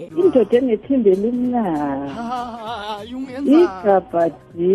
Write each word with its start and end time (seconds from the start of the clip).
indoda 0.00 0.56
engethembeli 0.58 1.28
umnalo 1.28 2.08
hayi 2.08 3.14
ungenza 3.14 3.52
igabhadi 3.52 4.72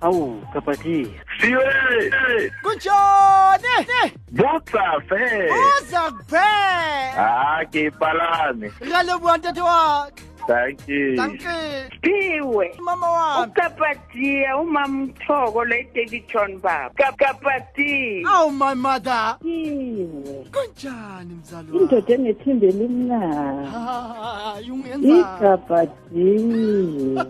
Awu, 0.00 0.40
kapati. 0.52 1.06
Siwe! 1.40 1.64
kunjani 2.62 3.74
Botsa 4.30 5.00
fe! 5.08 5.48
uza 5.48 6.02
kuphela 6.10 7.16
Ah, 7.16 7.64
ke 7.72 7.90
palame. 7.90 8.72
ngalebuya 8.86 9.36
ntate 9.36 9.60
wakhe 9.60 10.22
danki 10.48 11.16
phiwe 12.02 12.74
mama 12.80 13.10
wami. 13.10 13.50
Ukapatiya 13.52 14.56
umamthoko 14.58 15.64
la 15.64 15.76
edavidton 15.78 16.58
baba. 16.60 16.90
Kapatiya. 17.16 18.28
Awu 18.28 18.50
my 18.50 18.74
mother. 18.74 19.36
Phiwe 19.42 20.46
kunjani 20.52 21.34
mzalwane 21.34 21.78
indoda 21.80 22.14
enethimba 22.14 22.66
elimnani 22.66 23.68
ikapatiye 25.18 27.24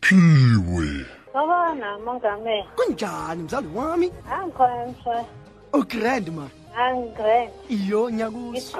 phiwe 0.00 1.06
Khona 1.32 1.98
mongameli. 2.04 2.64
Kunjani 2.76 3.42
mzali 3.42 3.66
wami? 3.74 4.12
Angikhona 4.30 4.86
mfowethu. 4.86 5.26
Oh, 5.72 5.78
Ugrand 5.78 6.28
ma. 6.28 6.48
Angigrand. 6.76 7.50
Iyo 7.68 8.10
nyakuso. 8.10 8.78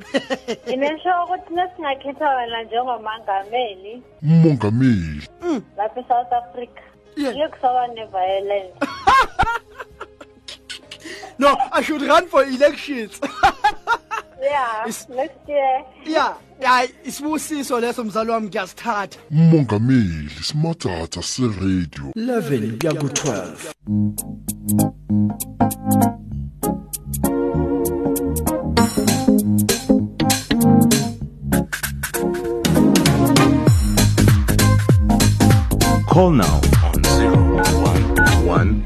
ithi. 0.14 0.70
Nginesho 0.70 1.10
ukuthi 1.24 1.54
nesingakhetha 1.54 2.28
wena 2.36 2.62
njengomongameli 2.62 4.02
Mongameli. 4.22 5.28
Hmm. 5.40 5.62
lapha 5.76 6.00
eSouth 6.00 6.32
Africa. 6.32 6.80
Yeah. 7.16 7.34
Ngeke 7.36 7.48
kusoba 7.48 7.86
ne-violence. 7.86 8.74
no 11.38 11.56
i 11.72 11.82
should 11.82 12.02
run 12.02 12.26
for 12.28 12.44
elections 12.44 13.20
Yeah, 14.42 14.86
Is- 14.88 15.08
next 15.08 15.48
year. 15.48 15.84
ya 16.06 16.34
hayi 16.62 16.90
isibusiso 17.04 17.80
leso 17.80 18.04
mzali 18.04 18.30
wami 18.30 18.46
ngiyasithatha 18.46 19.18
Mongameli 19.30 20.30
simathatha 20.42 21.22
se-radio. 21.22 22.04
11 22.16 22.78
kuya 22.78 22.94
ku-12 22.94 24.90
Call 36.10 36.32
now. 36.32 36.60
On 38.44 38.82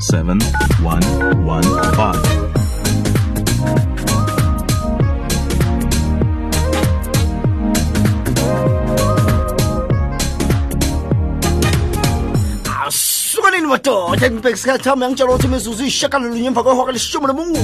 0114 0.00 2.77
asukanini 13.48 13.66
madoda 13.66 14.30
ngibhekisikhathi 14.30 14.88
ami 14.90 15.04
angitshela 15.04 15.30
ukuthi 15.32 15.46
imizuzu 15.46 15.82
iyishakalolunye 15.82 16.46
emva 16.46 16.62
kwehora 16.62 16.92
leshumi 16.92 17.26
nomuvo. 17.26 17.58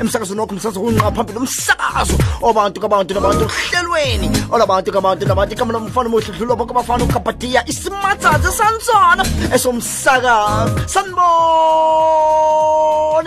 Emsakazweni 0.00 0.40
wakho 0.40 0.54
umsakazo 0.54 0.80
kunqa 0.80 1.12
phambili 1.12 1.38
umsakazo 1.38 2.18
obantu 2.42 2.80
kabantu 2.80 3.14
nabantu 3.14 3.44
ohlelweni. 3.44 4.28
Olabantu 4.50 4.92
kabantu 4.92 5.26
nabantu 5.26 5.52
igama 5.54 5.72
lomfana 5.72 6.08
omuhle 6.08 6.32
dlula 6.32 6.56
bonke 6.56 6.72
abafana 6.72 7.04
ukabhadiya 7.04 7.68
isimathathe 7.68 8.50
sansona 8.58 9.24
esomsakazo. 9.54 10.88
Sanibone 10.88 11.28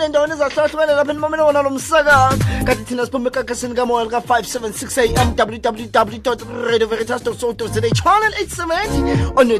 endaweni 0.04 0.32
ezahlulahlumene 0.34 0.92
lapha 0.92 1.12
enimamele 1.12 1.42
wona 1.42 1.62
lo 1.62 1.70
msakazo. 1.70 2.36
Kanti 2.66 2.84
thina 2.84 3.04
siphume 3.06 3.28
ekakasini 3.28 3.74
kamoya 3.74 4.04
lika-576 4.04 5.18
am 5.20 5.34
www 5.38 6.20
radio 6.68 6.86
veritas 6.86 7.22
za 7.22 7.32
channel 7.90 8.32
870 9.36 9.36
on 9.36 9.50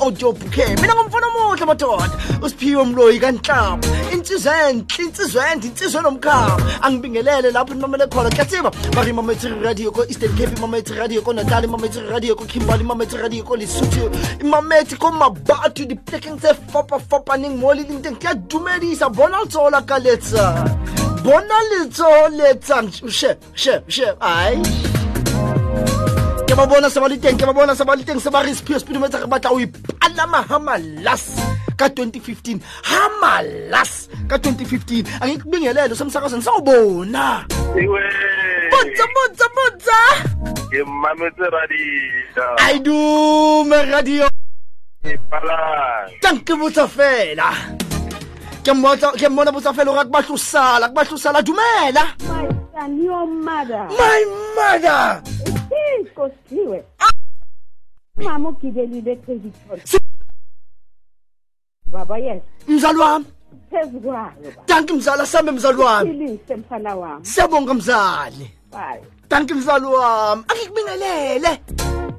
audio 0.00 0.32
bouquet. 0.32 0.80
Mina 0.80 0.94
ngumfana 0.94 1.26
omuhle 1.50 1.66
madoda 1.66 2.10
usiphiwe 2.42 2.84
mloyi 2.84 3.20
kanhlaba. 3.20 3.88
Insizwe 4.12 4.52
enhle 4.70 5.04
insizwe 5.04 5.42
ende 5.52 5.66
insizwe 5.66 6.00
enomkhaba 6.00 6.56
angibingelele 6.82 7.50
lapho 7.50 7.74
nimamele 7.74 8.06
khona. 8.06 8.30
Kuyasiba 8.30 8.70
bari 8.94 9.10
imametri 9.10 9.50
radio 9.62 9.90
ko-eastern 9.90 10.36
cape 10.36 10.56
imametri 10.56 10.96
radio 10.96 11.22
konatali 11.22 11.66
imametri 11.66 12.02
radio 12.10 12.34
kokimbali 12.36 12.84
imametri 12.84 13.22
radio 13.22 13.44
kolisuthu 13.44 14.10
imametri 14.40 14.96
komabatho 14.98 15.84
diplekeng 15.84 16.38
tse 16.38 16.54
fapafapaneng 16.72 17.56
mo 17.58 17.74
le 17.74 17.84
ding 17.84 18.02
teng 18.02 18.16
ke 18.16 18.28
a 18.28 18.34
dumedisa 18.34 19.08
bona 19.08 19.38
letsola 19.42 19.82
ka 19.82 19.98
letsa 19.98 20.64
bona 21.24 21.54
letso 21.70 22.28
letsa 22.30 22.82
she 23.10 23.36
she 23.54 23.80
she 23.88 24.06
ai 24.20 24.89
ba 26.60 26.66
bona 26.66 26.90
se 26.92 27.00
ba 27.00 27.08
le 27.08 27.16
teng 27.16 27.40
ke 27.40 27.44
ba 27.48 27.56
bona 27.56 27.72
se 27.72 27.84
ba 27.88 27.96
le 27.96 28.04
teng 28.04 28.20
se 28.20 28.28
ba 28.28 28.44
re 28.44 28.52
re 28.52 29.26
batla 29.32 29.48
o 29.48 29.56
ipalama 29.56 30.44
hamalas 30.44 31.40
ka 31.72 31.88
2015 31.88 32.60
hamalas 32.84 34.12
ka 34.28 34.36
2015 34.36 35.24
angikubingelele 35.24 35.96
usemsakazweni 35.96 36.44
sawubona 36.44 37.48
botsa 38.68 39.04
botsa 39.16 39.46
botsa. 39.56 39.98
Ke 40.68 40.84
mametse 40.84 41.46
radio. 41.48 42.44
aidume 42.68 43.78
radio. 43.88 44.28
Ke 45.00 45.16
palame. 45.32 46.12
tanke 46.20 46.52
botsa 46.60 46.84
fela 46.84 47.56
ke 48.64 48.72
mmotsa- 48.72 49.12
ke 49.18 49.28
mmona 49.28 49.50
botsa 49.52 49.72
fela 49.72 49.90
ore 49.92 50.00
a 50.00 50.04
kubahlosala 50.04 50.88
kubahlosala 50.88 51.42
dumela. 51.42 52.04
My 52.28 52.48
son 52.72 53.02
your 53.02 53.26
mother. 53.26 53.84
My 53.98 54.20
mother. 54.56 55.22
Ikosiwe 56.00 56.84
mama 58.16 58.48
ugibelile 58.48 59.12
edavidson 59.12 60.00
baba 61.86 62.18
yes. 62.18 62.42
Mzali 62.68 62.98
wami. 62.98 63.24
Phezu 63.70 64.00
kwayo 64.00 64.32
baba. 64.44 64.62
Tanke 64.66 64.92
mzala 64.92 65.26
same 65.26 65.50
mzali 65.52 65.78
wami. 65.82 66.10
Philise 66.10 66.56
mfana 66.56 66.94
wami. 66.96 67.24
Siyabonga 67.26 67.74
mzali. 67.74 68.50
Bye. 68.70 69.02
Tanke 69.28 69.54
mzali 69.54 69.84
wami. 69.86 70.44
Angikubingelele. 70.48 71.60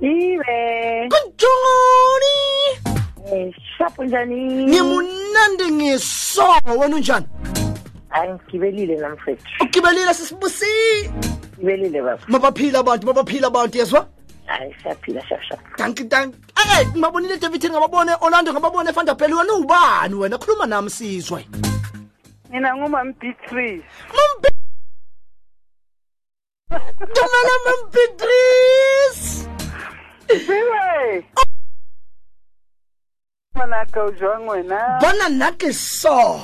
Iwe. 0.02 1.09
Kunjani 1.09 2.35
eh 3.31 3.53
shapo 3.78 4.03
njani? 4.03 4.66
Ngimunandi 5.31 5.72
ngiso 5.72 6.44
wena 6.80 6.96
unjani? 6.96 7.28
Hayi 8.09 8.34
ngigibelile 8.34 8.96
namfethu. 8.96 9.44
Ugibelile 9.62 10.14
sisibusi? 10.14 10.66
Ngibelile 11.58 12.02
baba. 12.02 12.24
Mabaphila 12.28 12.80
abantu 12.80 13.08
mabaphila 13.08 13.47
abantu 13.47 13.78
yezwa? 13.78 14.08
Hayi 14.46 14.75
siyaphila 14.84 15.22
shasha 15.22 15.58
danki 15.78 16.03
danki 16.03 16.38
eh 16.58 16.88
ngibabonile 16.88 17.38
david 17.38 17.72
ngababone 17.72 18.12
orlando 18.22 18.53
ngababone 18.53 18.94
fandapeli 18.94 19.34
wena 19.34 19.53
ungubani 19.53 20.16
wena? 20.16 20.38
Khuluma 20.38 20.66
nami 20.66 20.90
sizwe. 20.90 21.47
Mina 22.50 22.75
ngumam 22.75 23.14
beatrice 23.14 23.86
Mampi 24.16 24.50
Dumela 27.00 27.56
Mampitrice 27.66 29.47
iwe 30.30 31.25
manaka 33.62 34.03
o 34.03 34.12
jwang 34.12 34.47
wena 34.47 35.00
Bona 35.01 35.29
nna 35.29 35.51
ke 35.57 35.73
so. 35.73 36.39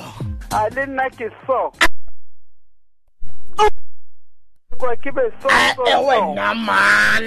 A 0.52 0.68
le 0.74 0.86
nna 0.86 1.08
ke 1.10 1.30
so. 1.46 1.72
Kwa 4.78 4.94
ke 4.96 5.10
be 5.14 5.22
so 5.42 5.48
so 5.48 5.84
Eh 5.86 5.92
so. 5.92 6.06
wena 6.06 6.54
man. 6.54 7.24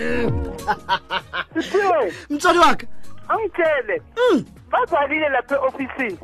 Sithiwe, 1.54 2.14
Mtswadi 2.30 2.60
wakhe. 2.60 2.88
Angitshele. 3.30 4.02
Mm 4.32 4.46
bazalile 4.72 5.30
lapha 5.30 5.56
e-ofisini. 5.56 6.20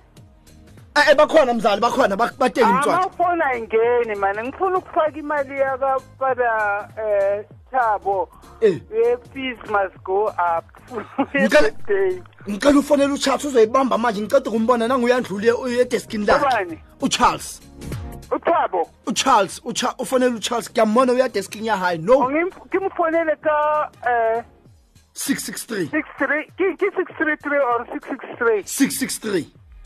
Eh 0.95 1.15
bakhona 1.15 1.53
mzali 1.53 1.81
bakhona 1.81 2.15
bak- 2.15 2.37
bathengi 2.37 2.73
mtswadi 2.73 3.01
amafoni 3.03 3.41
ayingeni 3.41 4.15
mani. 4.15 4.47
Ngifuna 4.47 4.77
ukufaka 4.77 5.17
imali 5.19 5.59
yakabada 5.59 6.89
um 6.97 7.43
thabo. 7.71 8.29
Eh. 8.61 8.79
Ye-fees 8.91 9.57
must 9.69 9.97
go 10.03 10.27
up. 10.27 10.65
ngicela 12.49 12.79
ufonele 12.79 13.13
ucharles 13.13 13.45
uzoyibamba 13.45 13.97
manje 13.97 14.21
ngiceda 14.21 14.51
kumbona 14.51 14.87
nanguyandlule 14.87 15.53
edeskini 15.81 16.25
lakhe. 16.25 16.79
Ucharles. 17.01 17.61
Uthabo? 18.31 18.89
Ucharles 19.05 19.61
ufonele 19.99 20.35
ucharles. 20.35 20.71
Ngiyambona 20.71 21.13
uyadeskini 21.13 21.67
yahayi 21.67 21.99
no. 21.99 22.29
Ngimfonele 22.29 23.35
ka 23.35 23.91
eh, 24.07 24.37
um 24.37 24.57
663 25.17 25.89
663 25.89 27.59
or 27.59 27.85
663 27.89 28.63
663 28.63 29.45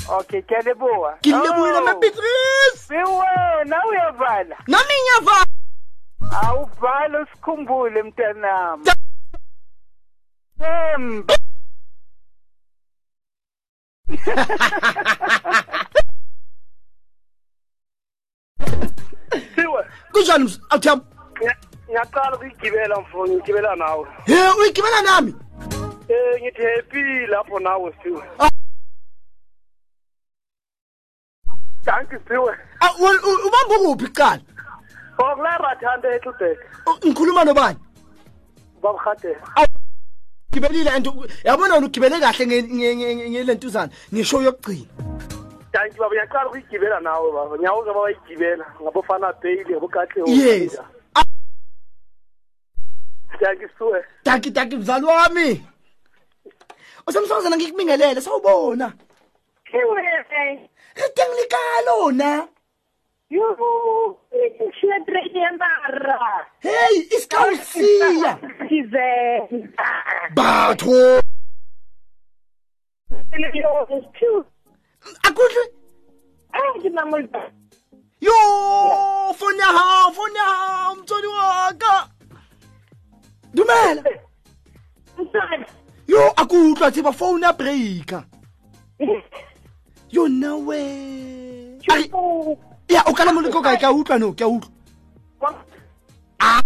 okay 0.09 0.41
ngiyaleboa 0.41 1.17
ngilebuyile 1.21 1.77
oh. 1.77 1.85
mabitris 1.85 2.89
wena 2.89 3.77
uyavala. 3.89 4.55
Nami 4.67 4.93
ngiyavala. 5.03 5.45
Awuvala 6.41 7.21
usikhumbule 7.21 8.03
mntanami. 8.03 8.83
Themba. 10.61 11.35
Siwe, 19.55 19.81
kunjani 20.11 20.43
ms- 20.45 20.59
awuthemba 20.69 21.05
ngiyaqala 21.87 22.35
ukuyigibela 22.35 22.95
mfo 23.01 23.27
ngigibela 23.27 23.75
nawe. 23.75 24.07
He 24.25 24.35
uyigibela 24.59 25.01
nami? 25.01 25.31
Um 25.31 26.39
ngithi 26.41 26.61
happy 26.75 27.03
lapho 27.31 27.59
nawe 27.59 27.93
siwe. 28.03 28.23
Ah. 28.39 28.49
danki 31.85 32.15
siwe. 32.27 32.53
Ah, 32.79 32.93
wel- 33.01 33.23
u- 33.29 33.41
ubamba 33.47 33.75
ukuphi 33.79 34.07
kuqala? 34.07 34.41
Okula 35.17 35.57
rathande 35.57 36.07
etlubek 36.15 36.59
U- 36.87 37.07
ngikhuluma 37.07 37.43
nobani? 37.45 37.79
Babuhadela 38.81 39.39
gibelile 40.51 40.89
and 40.89 41.07
u- 41.07 41.27
yabona 41.43 41.73
wena 41.75 41.87
ugibele 41.87 42.19
kahle 42.19 42.45
nge- 42.45 42.67
nge- 42.67 42.95
nge- 42.95 43.29
ngelentuzana 43.29 43.91
ngisho 44.13 44.41
yokugcina. 44.41 44.85
Danki 45.73 45.97
baba 45.97 46.15
ngiyaqala 46.15 46.47
ukuyigibela 46.49 46.99
nawe 46.99 47.31
baba. 47.31 47.55
Ngiyawuza 47.57 47.93
baba 47.93 48.01
bayigibela 48.05 48.65
ngabofana 48.81 49.33
bailey 49.41 49.65
ngabokatle 49.71 50.23
yes. 50.27 50.77
Ah, 51.15 51.23
danki 53.41 53.65
siwe 53.77 54.03
daki 54.25 54.49
daki 54.51 54.75
mzali 54.77 55.05
wami. 55.05 55.63
Usemsakazana 57.07 57.57
ngikubingelele 57.57 58.21
sawubona. 58.21 58.93
Rete 60.95 61.21
ngilikalo 61.29 62.11
Yo, 62.11 62.47
Juhu, 63.31 64.17
siempre 64.81 65.21
amarra. 65.47 66.47
Hey, 66.59 67.07
Escalcia! 67.15 68.37
Batho! 70.35 71.21
Akuhle? 75.23 75.63
Ah, 76.51 76.73
ke 76.81 76.89
na 76.89 77.05
molta. 77.05 77.39
Yo, 78.19 78.35
phone 79.33 79.57
ya 79.57 79.65
hao, 79.65 80.11
phone 80.11 80.35
ya 80.35 80.43
hao, 80.43 80.95
mtsoni 80.95 81.27
wa 81.27 81.73
ka. 81.79 82.09
Dumela. 83.53 84.03
Mtsoni. 85.17 85.65
Yo, 86.07 86.31
akutlwa 86.35 86.91
tsiba 86.91 87.11
tipo, 87.11 87.11
phone 87.13 87.45
ya 87.45 87.53
breaker. 87.53 88.23
Yo 90.09 90.27
nawe. 90.27 90.81
Chupu. 91.79 92.70
Ya 92.91 93.01
o 93.07 93.13
kana 93.13 93.31
moleko 93.33 93.61
kae 93.63 93.77
ke 93.79 93.85
a 93.87 93.91
utlwa 93.93 94.19
no 94.19 94.31
ke 94.33 94.43
a 94.43 94.47
utlwa 94.49 95.51
Ah. 96.43 96.61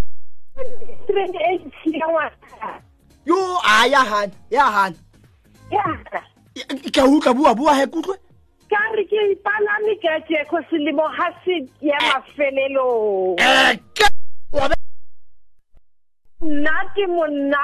Train 1.08 1.36
e 1.36 1.60
tshiya 1.70 2.08
wa. 2.08 2.26
yo 3.26 3.38
a 3.64 3.88
ya 3.88 4.00
hana 4.12 4.32
ya 4.50 4.64
hana 4.76 4.96
Ya. 5.72 5.84
Ya- 6.56 6.66
ke 6.94 7.00
a 7.02 7.06
utlwa 7.06 7.34
bua 7.36 7.56
bua 7.56 7.76
he 7.76 7.86
kutlwe 7.88 8.16
Ka 8.70 8.80
re 8.98 9.04
ke 9.06 9.18
ipalame 9.36 9.94
ke 10.02 10.10
tse 10.26 10.42
ko 10.50 10.58
selemo 10.72 11.06
ha 11.18 11.28
se 11.46 11.56
ya 11.82 11.98
mafelelo. 12.02 13.36
Eh, 13.38 13.78
ke- 13.94 14.10
wa 14.52 14.68
be- 14.70 14.82
Nna 16.42 16.74
ke 16.96 17.06
monna. 17.08 17.62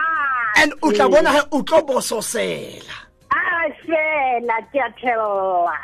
and 0.62 0.74
o 0.84 0.92
tla 0.92 1.10
bona 1.10 1.32
he 1.34 1.42
o 1.52 1.62
tlo 1.64 1.82
bososela 1.82 2.98
Ah, 3.34 3.66
fela 3.88 4.58
ke 4.72 4.78
a 4.78 4.90
thella. 5.02 5.78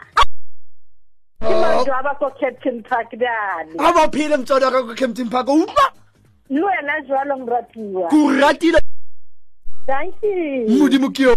imanje 1.41 1.91
abakocaptain 1.91 2.83
park 2.83 3.11
dane 3.11 3.71
abaphile 3.77 4.37
mtswana 4.37 4.71
ka 4.71 4.83
kocaptain 4.83 5.29
park 5.29 5.49
uba 5.49 5.91
le 6.49 6.61
wena 6.61 7.01
jalo 7.07 7.37
ngratiwa 7.37 8.09
ko 8.09 8.31
ratile? 8.41 8.79
Thank 9.87 10.15
you. 10.21 10.67
Modimo 10.67 11.09
ke 11.15 11.23
yo. 11.23 11.35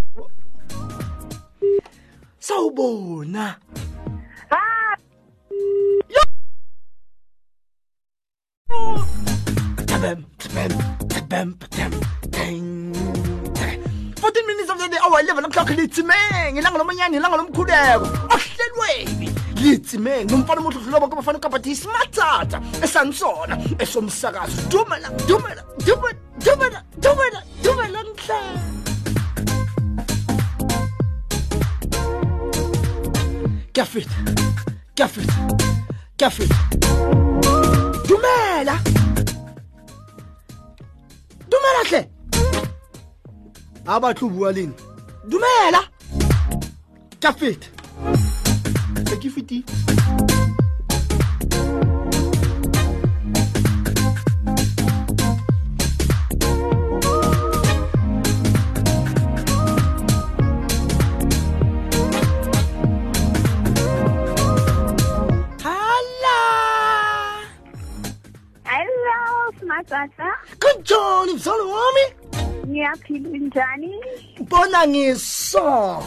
Sa 2.40 2.54
o 2.58 2.70
bona. 2.70 3.54
Tabam, 9.86 10.24
tabam, 10.38 10.72
tabam, 11.06 11.54
tabam, 11.54 11.92
tabam. 12.34 12.94
14 14.18 14.46
minutes 14.46 14.70
of 14.70 14.78
the 14.78 14.88
day, 14.88 14.98
hour 14.98 15.20
11 15.20 15.44
o'clock, 15.44 15.70
it's 15.70 15.98
me. 16.02 16.14
Ilanga 16.58 16.78
lomanyani, 16.78 17.16
ilanga 17.22 17.36
lomkhuleko. 17.38 18.06
Ohlelweni. 18.34 19.39
ngiyithime 19.60 20.24
ngumfana 20.24 20.60
omuhle 20.60 20.78
udlula 20.78 21.00
bonke 21.00 21.14
abafana 21.14 21.38
ukabadi 21.38 21.70
isimathatha 21.70 22.58
esansona 22.84 23.54
esomsakazo. 23.82 24.56
Dumela 24.72 25.08
dumela 25.28 25.62
dumela 25.86 26.18
dumela 26.44 26.80
dumela 27.02 27.40
dumela 27.62 28.00
ngihlala 28.04 28.60
Café, 33.72 34.02
café, 34.96 35.22
café. 36.18 36.44
dumela. 38.08 38.76
Dumela 41.50 41.82
hle. 41.88 42.00
Abatlo 43.86 44.28
bua 44.28 44.52
lena 44.52 44.74
dumela. 45.30 45.80
Kafita 47.20 47.66
휘띠휘띠. 49.20 49.64
sasa? 69.90 70.28
Kanjani 70.58 71.34
msalo 71.34 71.68
wami? 71.70 72.00
Niyaphila 72.66 73.38
njani? 73.38 74.00
Bona 74.48 74.86
ngiso. 74.86 76.02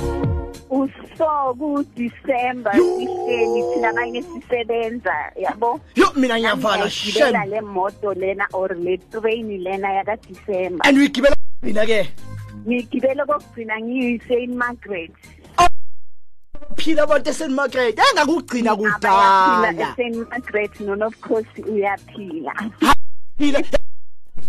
Uso 0.73 1.53
ku 1.59 1.85
December 1.93 2.73
Yo. 2.73 2.97
sihleli 2.97 3.61
thina 3.73 3.93
kanye 3.93 4.21
sisebenza 4.25 5.13
yabo. 5.37 5.79
Yo 5.95 6.07
mina 6.15 6.35
ngiyavala 6.39 6.85
Ngiyagibela 6.89 7.41
shem. 7.43 7.49
le 7.51 7.61
moto 7.61 8.13
lena 8.13 8.45
or 8.53 8.69
le 8.75 8.97
train 9.11 9.47
lena 9.63 9.87
yaka 10.01 10.17
December. 10.27 10.81
And 10.85 10.97
uyigibela 10.97 11.35
mina 11.61 11.85
ke. 11.85 12.09
Ngigibele 12.65 13.21
kokugcina 13.25 13.77
ngiyise 13.81 14.43
in 14.43 14.57
Margaret. 14.57 15.11
Phila 16.77 17.03
abantu 17.03 17.29
eSt 17.29 17.49
Margaret. 17.49 17.95
Engakugcina 17.99 18.71
Abayaphila 18.73 19.69
kudala. 19.69 19.93
eSt 19.93 20.29
Margaret 20.31 20.79
none 20.81 21.01
of 21.03 21.13
course 21.21 21.53
uyaphila. 21.69 22.53
Phila 23.37 23.59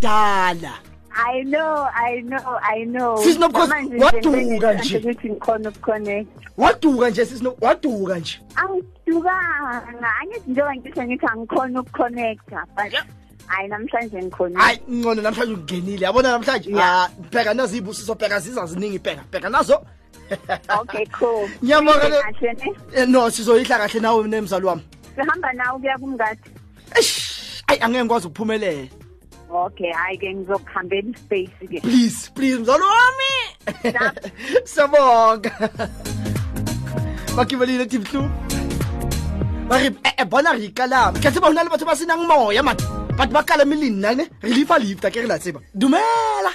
dala. 0.01 0.73
I 1.17 1.43
know, 1.45 1.89
I 1.95 2.21
know, 2.23 2.59
I 2.63 2.85
know. 2.85 3.17
Sis, 3.17 3.39
no, 3.39 3.49
because 3.49 3.69
Manje 3.71 3.99
waduka 4.05 4.73
nje 4.75 4.99
nje. 4.99 4.99
ukuthi 4.99 5.31
ngikhona 5.31 5.69
ukuconnect. 5.69 6.29
Waduka 6.57 7.11
nje 7.11 7.27
sisino 7.27 7.55
waduka 7.61 8.19
nje. 8.19 8.41
Angidukanga, 8.57 10.09
angithi 10.21 10.51
njengoba 10.51 10.77
ngisho 10.77 11.03
ngithi 11.05 11.27
angikhona 11.27 11.81
ukuconnecta 11.81 12.67
but 12.77 12.95
hayi 13.47 13.69
namhlanje 13.69 14.23
ngikhona. 14.23 14.61
Hayi 14.61 14.79
ngcono 14.91 15.23
namhlanje 15.23 15.55
ungenile. 15.55 16.05
Yabona 16.07 16.31
namhlanje 16.33 16.71
Yeah. 16.71 17.05
ah 17.05 17.09
bheka 17.31 17.55
nazo 17.55 17.77
ibusiso 17.77 18.15
bheka 18.15 18.41
ziza 18.41 18.67
ziningi 18.67 18.99
bheka 18.99 19.23
bheka 19.33 19.49
nazo. 19.49 19.85
Okay, 20.81 21.05
cool. 21.13 21.49
Ngiyabonga 21.63 22.09
le- 22.09 22.23
Kahle 22.23 22.53
ne? 22.53 22.73
Eh, 22.97 23.09
No 23.09 23.31
sizoyihla 23.31 23.79
kahle 23.79 24.01
nawe 24.01 24.29
nemzalo 24.29 24.69
wami. 24.69 24.83
Sihamba 25.15 25.53
nawe 25.53 25.79
kuya 25.79 25.99
kumngadi. 25.99 26.41
Eish, 26.97 27.63
ayi 27.69 27.81
angeke 27.81 28.05
ngikwazi 28.05 28.27
ukuphumelela. 28.27 28.89
Okay, 29.55 29.93
hayi 29.95 30.19
ke 30.19 30.35
ngizokuhambela 30.35 31.15
ispace 31.15 31.63
ke. 31.71 31.79
please 31.79 32.27
please 32.35 32.59
mzalo 32.59 32.83
wami 32.83 33.35
siyabonga 34.67 35.55
bakibelile 37.37 37.87
timhlu 37.87 38.27
ba 39.71 39.79
re 39.79 39.95
eh, 40.05 40.15
eh, 40.19 40.27
bona 40.27 40.53
re 40.59 40.65
ikalame 40.67 41.23
ke 41.23 41.31
tseba 41.31 41.47
ho 41.47 41.53
na 41.55 41.63
le 41.63 41.71
batho 41.71 41.87
ba 41.87 41.95
senang 41.95 42.27
moya 42.27 42.63
man. 42.67 42.77
Batho 43.15 43.33
ba 43.33 43.43
kalame 43.47 43.79
le 43.79 43.89
nna 43.95 44.11
ne 44.19 44.25
re 44.43 44.51
lifa 44.51 44.79
lifta 44.79 45.11
ke 45.11 45.23
re 45.23 45.29
la 45.31 45.39
tseba. 45.39 45.61
Dumela. 45.71 46.53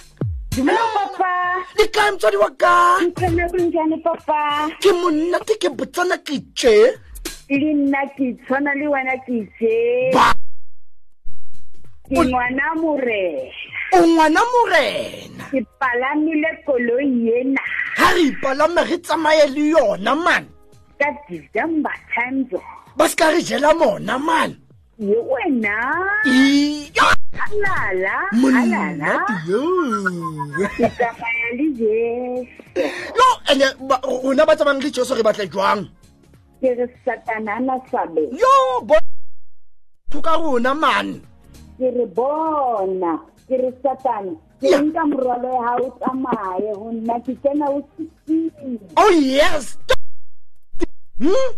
Dumela. 0.51 0.83
Papa, 0.93 1.31
le 1.79 1.87
kae 1.87 2.11
motswadi 2.11 2.37
wa 2.37 2.49
ka? 2.51 2.99
Nkhona 3.01 3.47
kunjani 3.49 3.97
papa? 4.03 4.67
ke 4.83 4.91
monate 4.91 5.53
ke 5.55 5.71
botsana 5.71 6.17
ke 6.19 6.35
tše 6.53 6.75
Le 7.49 7.71
nna 7.73 8.03
ke 8.13 8.35
tshwana 8.43 8.75
le 8.75 8.85
wena 8.91 9.15
ke 9.25 9.39
je. 9.57 10.11
ba 10.13 10.35
Ke 12.09 12.25
ngwana 12.25 12.65
more. 12.81 13.53
o 13.93 13.97
ngwana 14.01 14.41
morena 14.53 15.43
Ke 15.53 15.61
palamile 15.79 16.49
koloi 16.65 17.05
ena 17.41 17.61
ha 17.97 18.13
re 18.13 18.21
ipalame 18.33 18.81
re 18.89 18.97
tsamaye 18.97 19.45
le 19.53 19.63
yona 19.73 20.15
man 20.17 20.45
ka 20.99 21.09
December 21.29 21.93
times. 22.13 22.49
ba 22.97 23.05
se 23.09 23.15
ka 23.15 23.29
re 23.29 23.41
jela 23.45 23.73
mona 23.77 24.17
man 24.17 24.57
Ye 24.99 25.15
wena. 25.15 25.77
Iyo! 26.27 27.07
Alala, 27.39 28.17
alala. 28.35 29.11
Ke 30.75 30.87
tsamaya 30.91 31.47
le 31.55 31.65
Jesu. 31.77 32.83
yo 33.15 33.27
ene 33.53 33.65
rona 34.03 34.43
ba 34.45 34.55
tsamayng 34.57 34.81
le 34.83 34.89
jeso 34.91 35.13
re 35.15 35.23
batle 35.23 35.45
jwang 35.47 35.85
Ke 36.59 36.73
re 36.73 36.85
satanana 37.05 37.77
sabe. 37.93 38.27
yo 38.33 38.81
bo 38.83 38.97
thuka 40.11 40.35
rona 40.41 40.73
man 40.75 41.21
ke 41.79 41.87
re 41.95 42.05
bona 42.05 43.19
ke 43.47 43.55
re 43.57 43.71
satane 43.83 44.35
ke 44.59 44.67
nka 44.67 45.05
morwalo 45.07 45.47
ya 45.55 45.63
hao 45.63 45.89
tsamaye 45.99 46.71
ho 46.75 46.91
nna 46.91 47.15
ke 47.23 47.33
kena 47.43 47.65
o 47.71 47.79
oh 48.99 49.11
yes. 49.15 49.79
Hmm? 51.19 51.51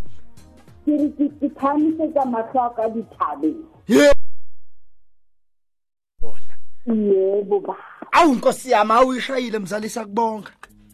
ke 0.85 0.93
re 1.01 1.09
ke 1.17 1.47
phamisetsa 1.57 2.25
matlho 2.29 2.61
a 2.61 2.69
ka 2.77 2.85
dithabeng. 2.93 3.65
Yebo 6.85 7.59
ba 7.65 7.75
awu 8.13 8.35
nkosi 8.35 8.71
yami 8.71 8.93
awuyishayile 8.93 9.59
mzali 9.59 9.89
sakubonga 9.89 10.51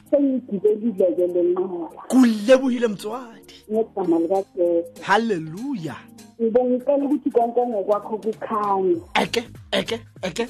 sengigibelile-ke 0.10 1.27
mtswadi. 2.88 3.53
Ngegama 3.72 4.19
likajesu 4.19 4.91
ngibonga 6.41 6.75
icela 6.75 7.06
ukuthi 7.06 7.32
konke 7.32 7.62
ngokwakho 7.67 8.17
kukhanye. 8.17 8.98
Eke 9.22 9.44
eke 9.72 10.01
eke. 10.22 10.48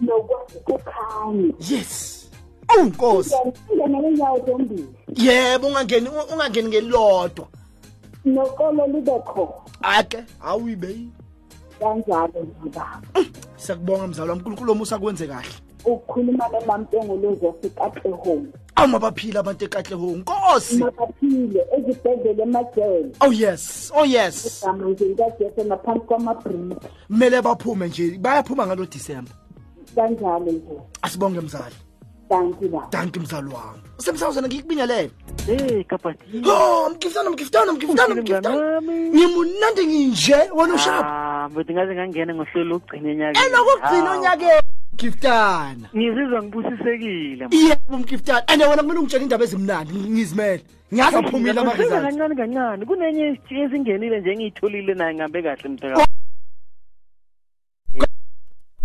Nokwazi 0.00 0.58
kukhanye. 0.64 1.54
Yes. 1.70 2.30
Awu 2.68 2.84
nkosi. 2.84 3.34
Ingene 3.72 3.98
ngenyawo 3.98 4.38
zombili. 4.46 4.88
Yebo 5.16 5.66
ungangeni 5.66 6.08
ungangeni 6.32 6.68
ngelodwa 6.68 7.46
nokolo 8.26 8.86
lube 8.86 9.18
khona 9.24 9.52
ake 9.82 10.24
awuyibeyi 10.42 11.08
kanjalo 11.78 12.46
ngibaba 12.62 13.02
siyakubonga 13.56 14.06
mzali 14.06 14.30
wami. 14.30 14.40
Unkulunkulu 14.40 14.72
omusa 14.72 14.98
kwenze 14.98 15.26
kahle. 15.26 15.54
Ukukhuluma 15.86 16.48
nemamtengolozi 16.48 17.46
yasekatlehong 17.46 18.46
awu 18.76 18.88
mabaphile 18.88 19.38
abantu 19.38 19.64
ekatlehong 19.64 20.16
nkosi. 20.16 20.78
Mabaphile 20.78 21.66
ezibhedlela 21.78 22.42
emajele 22.42 23.10
oh 23.20 23.32
yes. 23.32 23.92
Oh 23.94 24.04
yes. 24.04 24.62
Gama 24.64 24.84
nje 24.88 25.04
likajesu 25.04 25.64
ngaphansi 25.66 26.00
kwamabriki 26.06 26.76
kumele 27.06 27.42
baphume 27.42 27.88
nje 27.88 28.18
bayaphuma 28.18 28.66
ngalo 28.66 28.86
disemba 28.86 29.30
kanjalo 29.94 30.52
nje. 30.52 30.76
Asibonge 31.02 31.40
mzali. 31.40 31.74
Danki 32.30 32.68
ba 32.68 32.88
danki 32.90 33.20
mzali 33.20 33.46
wami. 33.46 33.80
Usemsawuzana 33.98 34.48
ngikubingelele. 34.48 35.10
Hey 35.46 35.84
kapati 35.84 36.42
oh 36.44 36.90
mgiftana 36.90 37.30
mgiftana 37.30 37.72
mgiftana 37.72 38.04
Uphile 38.04 38.20
mgiftana. 38.20 38.50
mngani 38.50 38.74
wami? 38.74 39.10
ngimunandi 39.10 39.86
nginje 39.86 40.34
wena 40.56 40.74
ushapha 40.74 41.08
ah 41.08 41.48
mbe 41.48 41.72
ngaze 41.72 41.94
ngangena 41.94 42.34
ngohlelo 42.34 42.64
lokugcina 42.64 43.10
enyakeni. 43.10 43.46
Enokugcina 43.46 44.08
Hawu. 44.10 44.18
onyakeni 44.18 44.65
giftana 44.96 45.88
ngizizwa 45.96 46.42
ngibusisekile 46.42 47.48
yebo 47.50 47.98
mgiftana 47.98 48.48
and 48.48 48.62
wena 48.62 48.82
kumele 48.82 48.98
ungitshela 49.00 49.22
indaba 49.24 49.44
ezimnandi 49.44 49.94
ngizimele. 49.94 50.62
Ngiyazi 50.92 51.16
Ngiyaqonda 51.16 51.60
ama-results 51.60 52.04
kancane 52.06 52.34
kancane. 52.36 52.84
Kunenye 52.86 53.38
ezingenile 53.50 54.20
nje 54.20 54.94
naye 54.94 55.14
ngihambe 55.14 55.42
kahle 55.42 55.68
mntaka 55.68 56.06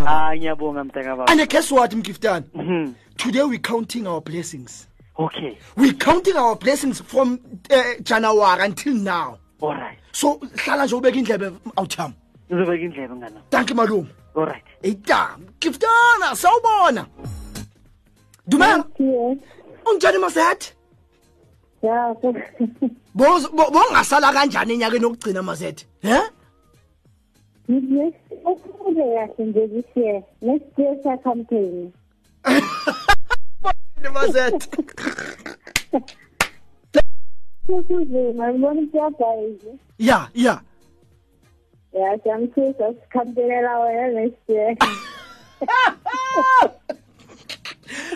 hayi 0.05 0.39
ngiyabonga 0.39 0.83
mntaka 0.83 1.15
baba 1.15 1.31
and 1.31 1.49
guess 1.49 1.71
what 1.71 1.93
mgiftana 1.93 2.45
Mhm. 2.55 2.93
today 3.17 3.43
we 3.43 3.57
counting 3.57 4.07
our 4.07 4.21
blessings. 4.21 4.87
Okay. 5.17 5.57
We 5.77 5.93
counting 5.93 6.35
our 6.35 6.55
blessings 6.55 7.01
from 7.03 7.39
uh, 7.69 8.01
january 8.03 8.65
until 8.65 8.93
now. 8.95 9.37
Alright 9.61 9.97
so 10.11 10.39
hlala 10.65 10.85
nje 10.85 10.95
ubeka 10.95 11.17
indlebe 11.17 11.51
awutham 11.75 12.13
ngizobeka 12.51 12.83
indlebe 12.85 13.15
ngana 13.15 13.41
danki 13.51 13.73
malume 13.73 14.07
alright 14.35 14.63
eyita 14.83 15.37
giftana 15.59 16.35
sawubona 16.35 17.05
dumela 18.47 18.85
ungitshani 19.85 20.17
masethe 20.17 20.73
ya 21.81 22.15
bongasala 23.73 24.33
kanjani 24.33 24.73
enyakeni 24.73 25.05
okugcina 25.05 25.41
masethe 25.43 25.85
he? 26.01 26.17
Okufunde 28.45 29.03
kahle 29.15 29.45
nje 29.45 29.67
this 29.67 29.85
year 29.95 30.23
next 30.41 30.79
year 30.79 30.95
sa-campaign 31.03 31.91
masethe 34.13 34.67
kuzima 37.87 38.53
ngibona 38.53 38.81
kuyabhayize 38.91 39.71
ya 39.99 40.29
ya. 40.33 40.61
Ya 41.93 42.19
siyamthusa 42.23 42.93
sikhampelela 42.93 43.79
wena 43.79 44.07
next 44.07 44.49
year 44.49 44.75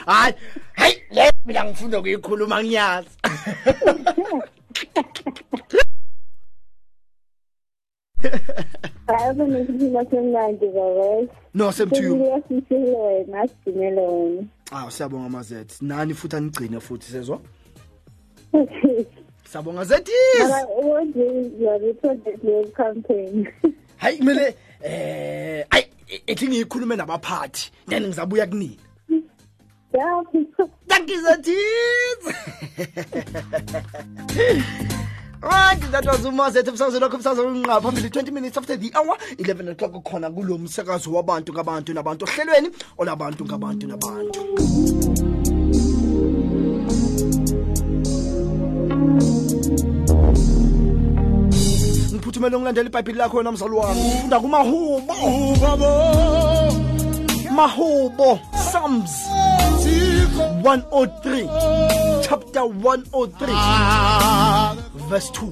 hayi 0.05 0.33
hayi 0.73 1.01
le 1.11 1.31
mina 1.45 1.65
ngifunda 1.65 2.01
kuyikhuluma 2.01 2.63
ngiyazi 2.63 3.09
hayi 9.07 9.35
kunesiphila 9.35 10.05
semnandi 10.05 10.67
baba 10.67 11.27
no 11.53 11.71
semthiyo 11.71 12.13
siyasisile 12.13 12.97
wena 12.97 13.41
asigcinele 13.41 14.01
wena 14.01 14.43
aw 14.71 14.89
siyabonga 14.89 15.29
mazethe 15.29 15.75
nani 15.81 16.13
futhi 16.13 16.35
anigcine 16.35 16.79
futhi 16.79 17.11
sezwa 17.11 17.39
okay 18.53 19.05
siyabonga 19.55 19.83
zethis 19.85 20.13
Mara, 20.39 20.67
you 21.15 21.69
are 21.69 21.79
reported 21.79 22.43
your 22.43 22.65
campaign? 22.71 23.47
hayi 23.97 24.17
kumele 24.17 24.55
eh 24.83 25.65
ayi 25.69 25.85
ethi 26.27 26.47
ngiyikhulume 26.47 26.95
nabaphathi 26.95 27.71
then 27.87 28.03
ngizabuya 28.03 28.47
kunini 28.47 28.79
Yeah, 29.93 30.23
Thank 30.89 31.09
you. 31.09 31.23
Right, 35.41 35.79
that 35.91 36.05
was 36.05 36.25
umazethe 36.25 36.69
umsakazo 36.69 36.99
lokho 36.99 37.15
umsakazo 37.15 37.47
unqa 37.47 37.81
phambili 37.81 38.09
20 38.09 38.31
minutes 38.31 38.57
after 38.57 38.77
the 38.77 38.91
hour 38.93 39.17
11 39.37 39.71
o'clock 39.71 40.03
khona 40.03 40.29
kulo 40.31 40.57
msakazo 40.57 41.13
wabantu 41.13 41.53
ngabantu 41.53 41.93
nabantu 41.93 42.25
ohlelweni 42.25 42.69
olabantu 42.97 43.45
ngabantu 43.45 43.87
nabantu 43.87 45.24
ukuthi 52.39 53.17
lakho 53.17 53.37
wena 53.37 53.51
mzali 53.51 53.75
wami. 53.75 54.11
Funda 54.21 54.39
kumahubo. 54.39 55.13
Mahubo. 57.51 58.39
Psalms 58.53 59.11
103 60.63 61.47
chapter 62.21 62.63
103 62.63 63.47
verse 65.09 65.31
2 65.31 65.51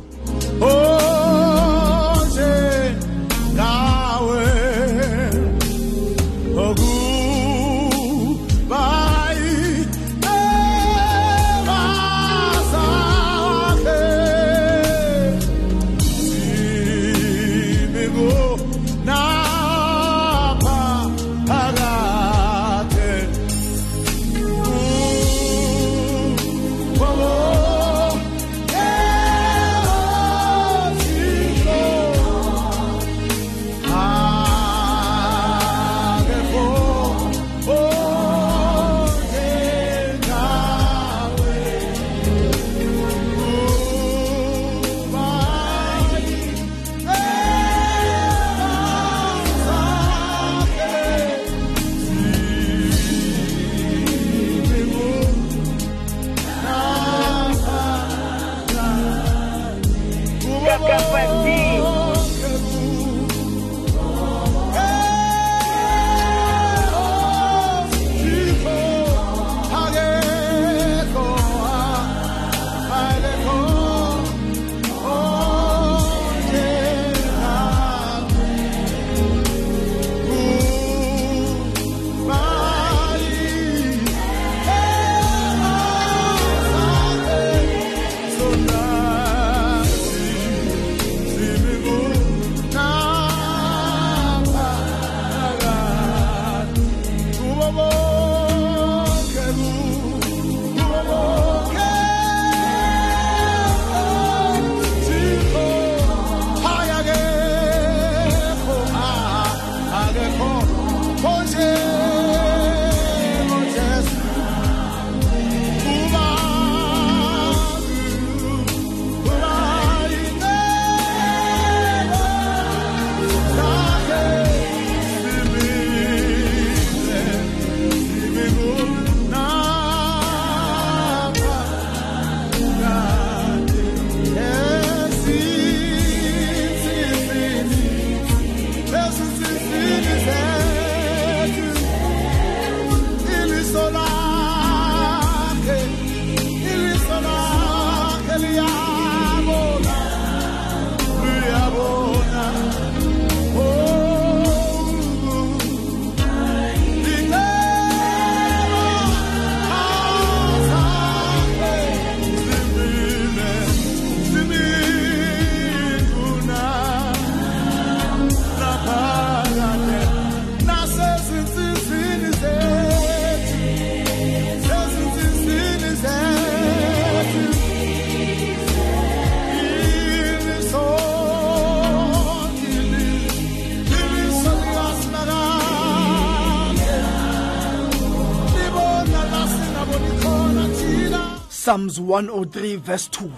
psalms 191.64 191.98
103 191.98 192.76
verse 192.76 193.08
2 193.08 193.32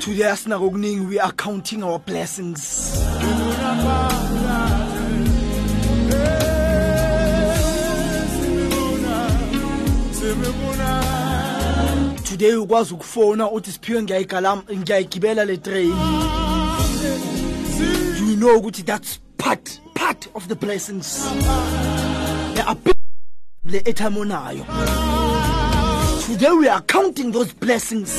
today 0.00 0.30
asinako 0.30 0.66
okuningi 0.66 1.06
we 1.06 1.20
are 1.20 1.32
counting 1.32 1.82
our 1.82 1.98
blessings. 1.98 2.92
Today 12.24 12.54
ukwazi 12.54 12.94
ukufona 12.94 13.50
uthi 13.50 13.72
siphiwe 13.72 14.02
ngiyayigibela 14.02 15.44
le 15.44 15.56
train. 15.56 15.92
You 18.18 18.36
know 18.36 18.56
ukuthi 18.56 18.82
that's 18.82 19.25
part 19.38 19.80
part 19.94 20.28
of 20.34 20.48
the 20.48 20.56
blessings. 20.56 21.24
Today 26.26 26.52
we 26.52 26.68
are 26.68 26.82
counting 26.82 27.32
those 27.32 27.52
blessings. 27.52 28.12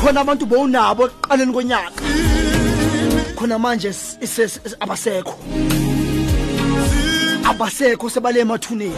Khona 0.00 0.20
abantu 0.20 0.46
bowunabo 0.46 1.08
ekuqaleni 1.08 1.52
khona 3.36 3.58
manje 3.58 3.90
abasekho. 4.80 5.34
Abasekho 7.44 8.08
sebale 8.10 8.40
emathuneni. 8.42 8.96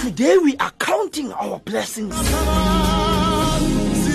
Today 0.00 0.38
we 0.38 0.56
are 0.56 0.72
counting 0.78 1.32
our 1.32 1.58
blessings. 1.60 2.14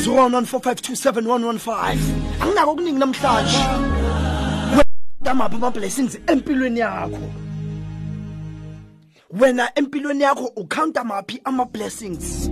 014527115 0.05 1.97
anginako 2.41 2.71
okuningi 2.71 2.99
namhlanje 2.99 3.59
amaphi 5.31 5.55
ama-blessings 5.55 6.17
empilweni 6.27 6.79
yakho. 6.79 7.19
Wena 9.39 9.69
empilweni 9.75 10.23
yakho 10.23 10.45
ukhawunta 10.55 11.03
maphi 11.03 11.41
ama-blessings 11.43 12.49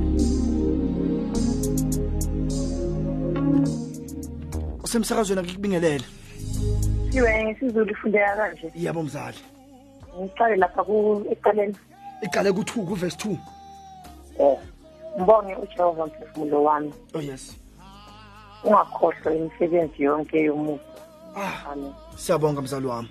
usemsakazweni 4.83 5.41
akikubingelele 5.41 6.03
siwe 7.11 7.43
ngesizulu 7.43 7.91
ifundeka 7.91 8.35
kanje. 8.35 8.71
Yabo 8.75 9.03
mzali. 9.03 9.37
Ngiqale 10.21 10.55
lapha 10.55 10.83
ku- 10.83 11.25
ekuqaleni 11.31 11.75
iqale 12.21 12.51
ku-2 12.51 12.85
kuvesi 12.85 13.17
2 13.17 13.37
um 14.39 14.57
mbonge 15.19 15.55
ujehova 15.55 16.05
mphefumulo 16.05 16.63
wami. 16.63 16.93
Oh 17.13 17.21
yes. 17.21 17.55
Ungakhohlwa 18.63 19.33
imisebenzi 19.35 20.03
yonke 20.03 20.37
yomuntu. 20.43 20.83
Ah. 21.35 21.71
Amen. 21.71 21.93
Siyabonga 22.15 22.61
mzali 22.61 22.87
wami. 22.87 23.09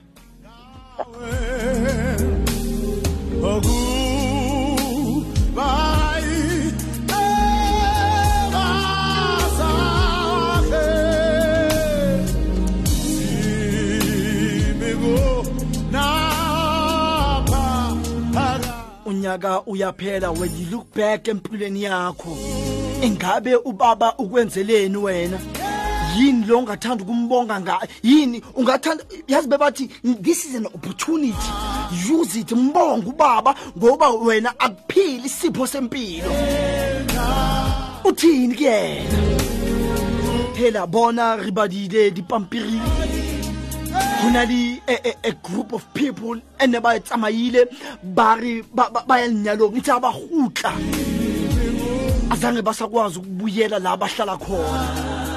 Unyaka 19.05 19.63
uyaphela 19.67 20.31
when 20.33 20.51
you 20.57 20.67
look 20.71 20.95
back 20.95 21.29
empilweni 21.29 21.83
yakho 21.83 22.37
ingabe 23.03 23.55
ubaba 23.57 24.15
ukwenzeleni 24.19 24.97
wena? 24.97 25.39
Yini 26.17 26.47
lo 26.47 26.59
ungathanda 26.59 27.05
ukumbonga 27.05 27.61
nga 27.61 27.79
yini? 28.03 28.43
Ungathanda 28.55 29.05
yazi 29.29 29.49
bebathi 29.49 29.89
this 30.23 30.45
is 30.47 30.55
an 30.55 30.67
opportunity. 30.67 31.51
Use 32.11 32.37
it 32.37 32.49
mbonga 32.53 33.07
ubaba 33.07 33.55
ngoba 33.79 34.11
wena 34.11 34.55
akuphili 34.61 35.27
isipho 35.27 35.67
sempilo. 35.67 36.31
Uthini 38.05 38.55
kuyena 38.55 39.05
phela 40.55 40.87
bona 40.87 41.37
re 41.37 41.51
badile 41.51 42.11
dipampiri. 42.11 42.81
Go 44.23 44.31
na 44.31 44.45
le 44.45 44.81
a, 44.89 45.09
a, 45.09 45.15
a 45.29 45.33
group 45.33 45.73
of 45.73 45.85
people 45.95 46.41
ene 46.61 46.81
ba 46.81 46.99
tsamaile 47.01 47.67
ba 48.03 48.37
re 48.41 48.63
ba 48.75 48.89
ba- 48.93 49.05
ba 49.07 49.19
ya 49.21 49.27
lenyalong 49.29 49.77
ntse 49.77 49.93
ba 50.01 50.13
gutla 50.13 50.73
azange 52.31 52.63
basakwazi 52.63 53.19
ukubuyela 53.19 53.79
la 53.79 53.97
bahlala 53.97 54.37
khona. 54.39 55.32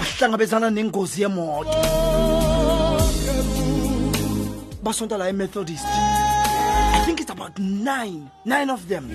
Bahlangabezana 0.00 0.70
nengozi 0.70 1.22
yemoto. 1.22 1.70
Basonta 4.82 5.18
la 5.18 5.28
emethodist. 5.28 5.84
I 5.84 7.02
think 7.04 7.20
it's 7.20 7.30
about 7.30 7.58
nine 7.58 8.30
nine 8.44 8.70
of 8.70 8.88
them. 8.88 9.10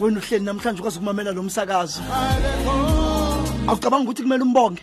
Wena 0.00 0.20
uhleli 0.20 0.44
namhlanje 0.44 0.80
ukwazi 0.80 0.98
ukumamela 0.98 1.32
lo 1.32 1.42
msakazo. 1.42 2.02
Awucabanga 3.68 4.04
ukuthi 4.04 4.22
kumele 4.22 4.42
umbonge? 4.42 4.82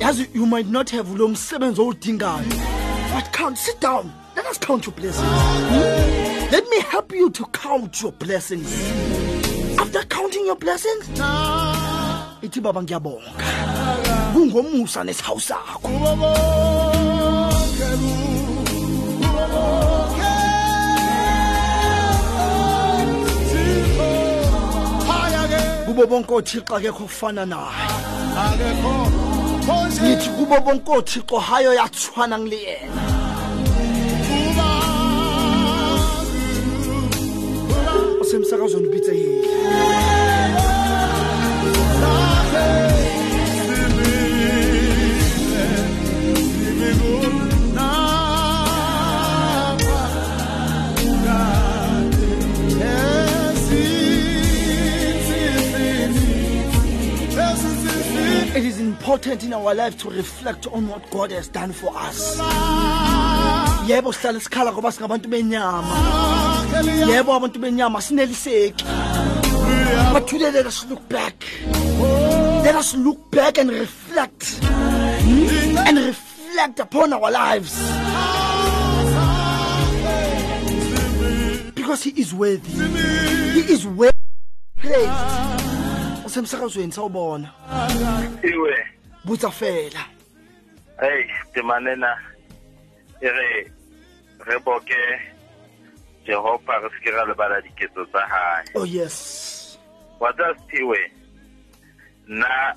Yazi 0.00 0.26
you 0.34 0.46
might 0.46 0.66
not 0.66 0.90
have 0.90 1.18
lo 1.18 1.28
msebenzi 1.28 1.80
owudingayo 1.80 2.44
but 3.14 3.32
count 3.32 3.58
sit 3.58 3.80
down. 3.80 4.10
Let 4.36 4.46
us 4.46 4.58
count 4.58 4.86
your 4.86 4.94
blessings. 4.94 5.26
Hmm? 5.26 6.29
Let 6.50 6.68
me 6.68 6.80
help 6.80 7.12
you 7.12 7.30
to 7.30 7.44
count 7.46 8.00
your 8.02 8.12
blessings. 8.12 8.70
After 9.78 10.02
counting 10.04 10.46
your 10.46 10.56
blessings 10.56 11.08
ithi 12.42 12.60
baba 12.62 12.82
ngiyabonga. 12.82 13.30
Kungomusa 14.32 15.04
nesihawu 15.04 15.40
sakho. 15.40 15.88
Kubo 25.86 26.06
bonke 26.06 26.34
othixo 26.34 26.76
akekho 26.76 27.04
kufana 27.04 27.46
naye. 27.46 27.86
Ngithi 30.02 30.28
kubo 30.30 30.60
bonke 30.60 30.90
othixo 30.92 31.38
hayo 31.38 31.74
yathwana 31.74 32.38
ngile 32.38 32.90
yena 38.32 38.44
osemsakazweni 38.44 38.86
ubitse 38.88 39.12
yile 39.14 39.48
It 58.52 58.66
is 58.66 58.80
important 58.80 59.44
in 59.44 59.52
our 59.54 59.74
life 59.74 59.96
to 59.98 60.10
reflect 60.10 60.66
on 60.66 60.88
what 60.88 61.08
God 61.10 61.30
has 61.30 61.48
done 61.48 61.72
for 61.72 61.96
us. 61.96 62.36
Yebo 63.88 64.12
sihlala 64.12 64.40
sikhala 64.40 64.72
ngoba 64.72 64.92
singabantu 64.92 65.28
benyama. 65.28 66.49
Yebo 67.08 67.34
abantu 67.34 67.58
benyama 67.58 68.00
sineliseki. 68.00 68.84
But 70.12 70.26
today 70.28 70.50
let 70.50 70.66
us 70.66 70.86
look 70.88 71.08
back. 71.08 71.44
Let 72.64 72.74
us 72.74 72.94
look 72.94 73.30
back 73.30 73.58
and 73.58 73.70
reflect. 73.70 74.60
And 75.86 75.98
reflect 75.98 76.80
upon 76.80 77.12
our 77.12 77.30
lives. 77.30 77.78
Because 81.74 82.02
he 82.02 82.10
is 82.20 82.34
worthy. 82.34 82.70
He 83.52 83.72
is 83.72 83.86
worthy. 83.86 84.16
Praised. 84.76 85.10
Usemsakazweni 86.26 86.92
sawubona. 86.92 87.50
iwe 88.42 88.86
Butsa 89.24 89.50
fela. 89.50 90.04
hey 91.00 91.24
temanena 91.54 92.16
e 93.20 93.28
re 93.28 93.70
re 94.46 94.58
boke 94.58 94.94
jehova 96.26 96.78
ra 96.78 97.24
lebala 97.24 97.60
diketso 97.60 98.04
tsa 98.06 98.20
hae. 98.20 98.64
Oh 98.74 98.84
yes. 98.84 99.78
wa 100.20 100.32
tsa 100.32 100.54
sephiwe 100.54 101.12
nna 102.28 102.76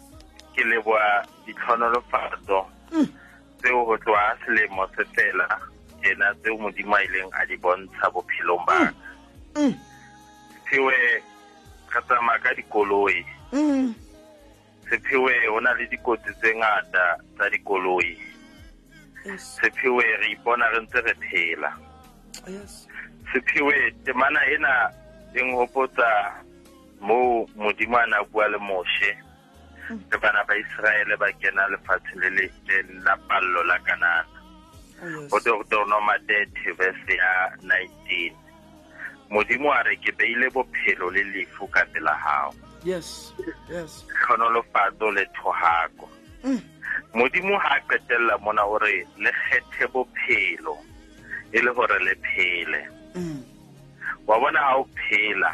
ke 0.56 0.64
leboa 0.64 1.26
ditlhonolofatso 1.46 2.66
tseo. 3.62 3.84
Hmm. 3.84 3.86
Go 3.86 3.98
tloa 3.98 4.38
selemo 4.46 4.88
se 4.96 5.04
fela 5.16 5.60
ena 6.02 6.34
tseo 6.36 6.58
modimo 6.58 6.96
a 6.96 7.04
ileng 7.04 7.32
a 7.34 7.46
di 7.46 7.58
bontsha 7.58 8.10
bophelong 8.12 8.66
ba 8.66 8.94
hmm. 9.56 9.64
Mm. 9.64 9.74
sephiwe 10.54 10.94
re 11.94 12.02
tsamaya 12.08 12.40
ka 12.40 12.54
dikoloi. 12.54 13.26
Hmm. 13.52 13.94
Sephiwe 14.90 15.48
ho 15.48 15.60
na 15.60 15.74
le 15.74 15.86
dikotsi 15.88 16.34
tse 16.40 16.56
ngata 16.56 17.20
tsa 17.38 17.50
dikoloi. 17.50 18.18
Sephiwe 19.38 20.04
re 20.04 20.32
ipona 20.32 20.70
re 20.72 20.80
ntse 20.82 21.02
re 21.02 21.14
phela 21.14 21.93
Yes. 22.48 22.88
sephiwe 23.34 23.92
temana 24.06 24.46
ena 24.46 24.92
e 25.34 25.46
nghopotsa 25.46 26.34
mo 27.02 27.48
modimo 27.56 27.98
a 27.98 28.06
na 28.06 28.24
bua 28.24 28.48
le 28.48 28.58
moshe. 28.58 29.18
Le 29.90 30.18
bana 30.18 30.44
ba 30.48 30.56
israele 30.56 31.16
ba 31.18 31.32
kena 31.42 31.68
lefatshe 31.68 32.16
le 32.16 32.30
le 32.30 32.50
la 33.04 33.18
pallo 33.28 33.64
la 33.64 33.80
kanana. 33.80 34.34
Yes. 35.04 35.32
go 35.32 35.40
deuteronoma 35.40 36.16
30 36.28 36.78
verse 36.78 37.16
ya 37.16 37.52
19 37.60 38.32
modimo 39.30 39.74
a 39.74 39.84
re 39.84 39.98
ke 39.98 40.12
beile 40.16 40.50
bophelo 40.50 41.10
le 41.12 41.24
lefu 41.24 41.68
ka 41.68 41.84
pela 41.92 42.16
gago 42.24 42.56
yes. 42.84 43.34
Le 45.14 45.26
thohako. 45.36 46.10
Mm. 46.44 46.62
modimo 47.14 47.58
ha 47.60 47.76
a 47.76 47.80
qetelela 47.82 48.38
mona 48.42 48.64
o 48.66 48.78
re 48.78 49.06
le 49.18 49.32
kgethe 49.32 49.88
bophelo 49.92 50.78
e 51.54 51.62
le 51.62 51.72
gore 51.74 52.00
le 52.04 52.16
phele. 52.16 52.82
Mm. 53.16 53.44
wa 54.28 54.40
bona 54.40 54.60
ha 54.60 54.78
o 54.78 54.88
phela 54.96 55.52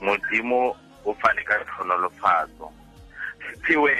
modimo 0.00 0.76
o 1.04 1.14
fane 1.14 1.42
ka 1.44 1.54
tlhonolofatso. 1.64 2.72
Sephiwe 3.46 3.92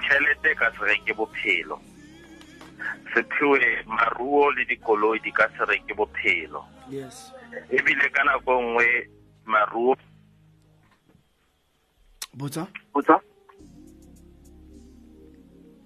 tšhelete 0.00 0.54
ka 0.54 0.70
se 0.72 0.84
reke 0.84 1.14
bophelo. 1.14 1.80
Sephiwe 3.14 3.84
maruo 3.86 4.50
le 4.50 4.64
dikoloi 4.64 5.20
di 5.20 5.32
ka 5.32 5.48
se 5.56 5.64
reke 5.64 5.94
bophelo. 5.94 6.64
Yes. 6.90 7.32
Ebile 7.70 8.08
ka 8.10 8.24
nako 8.24 8.62
nngwe 8.62 9.08
maruo 9.44 9.96
botsa? 12.34 12.66
Botsa? 12.94 13.20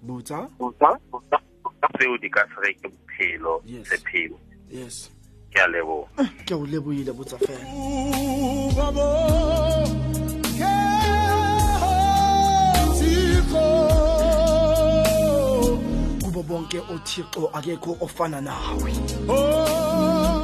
Botsa? 0.01 0.47
Tseo 1.97 2.17
di 2.17 2.29
ka 2.29 2.47
se 2.47 2.61
reke 2.61 2.87
bophelo 2.87 3.61
Yes. 3.65 3.89
Sephiwe 4.67 4.83
yes. 4.83 5.09
Ke 5.51 5.61
a 5.61 5.67
leboga 5.67 6.07
ke 6.45 6.53
o 6.53 6.65
leboile 6.65 7.13
botsa 7.13 7.37
fela. 7.37 7.65
Kubo 16.23 16.43
bonke 16.43 16.79
othixo 16.79 17.49
akekho 17.53 17.97
ofana 18.01 18.41
nawe. 18.41 18.91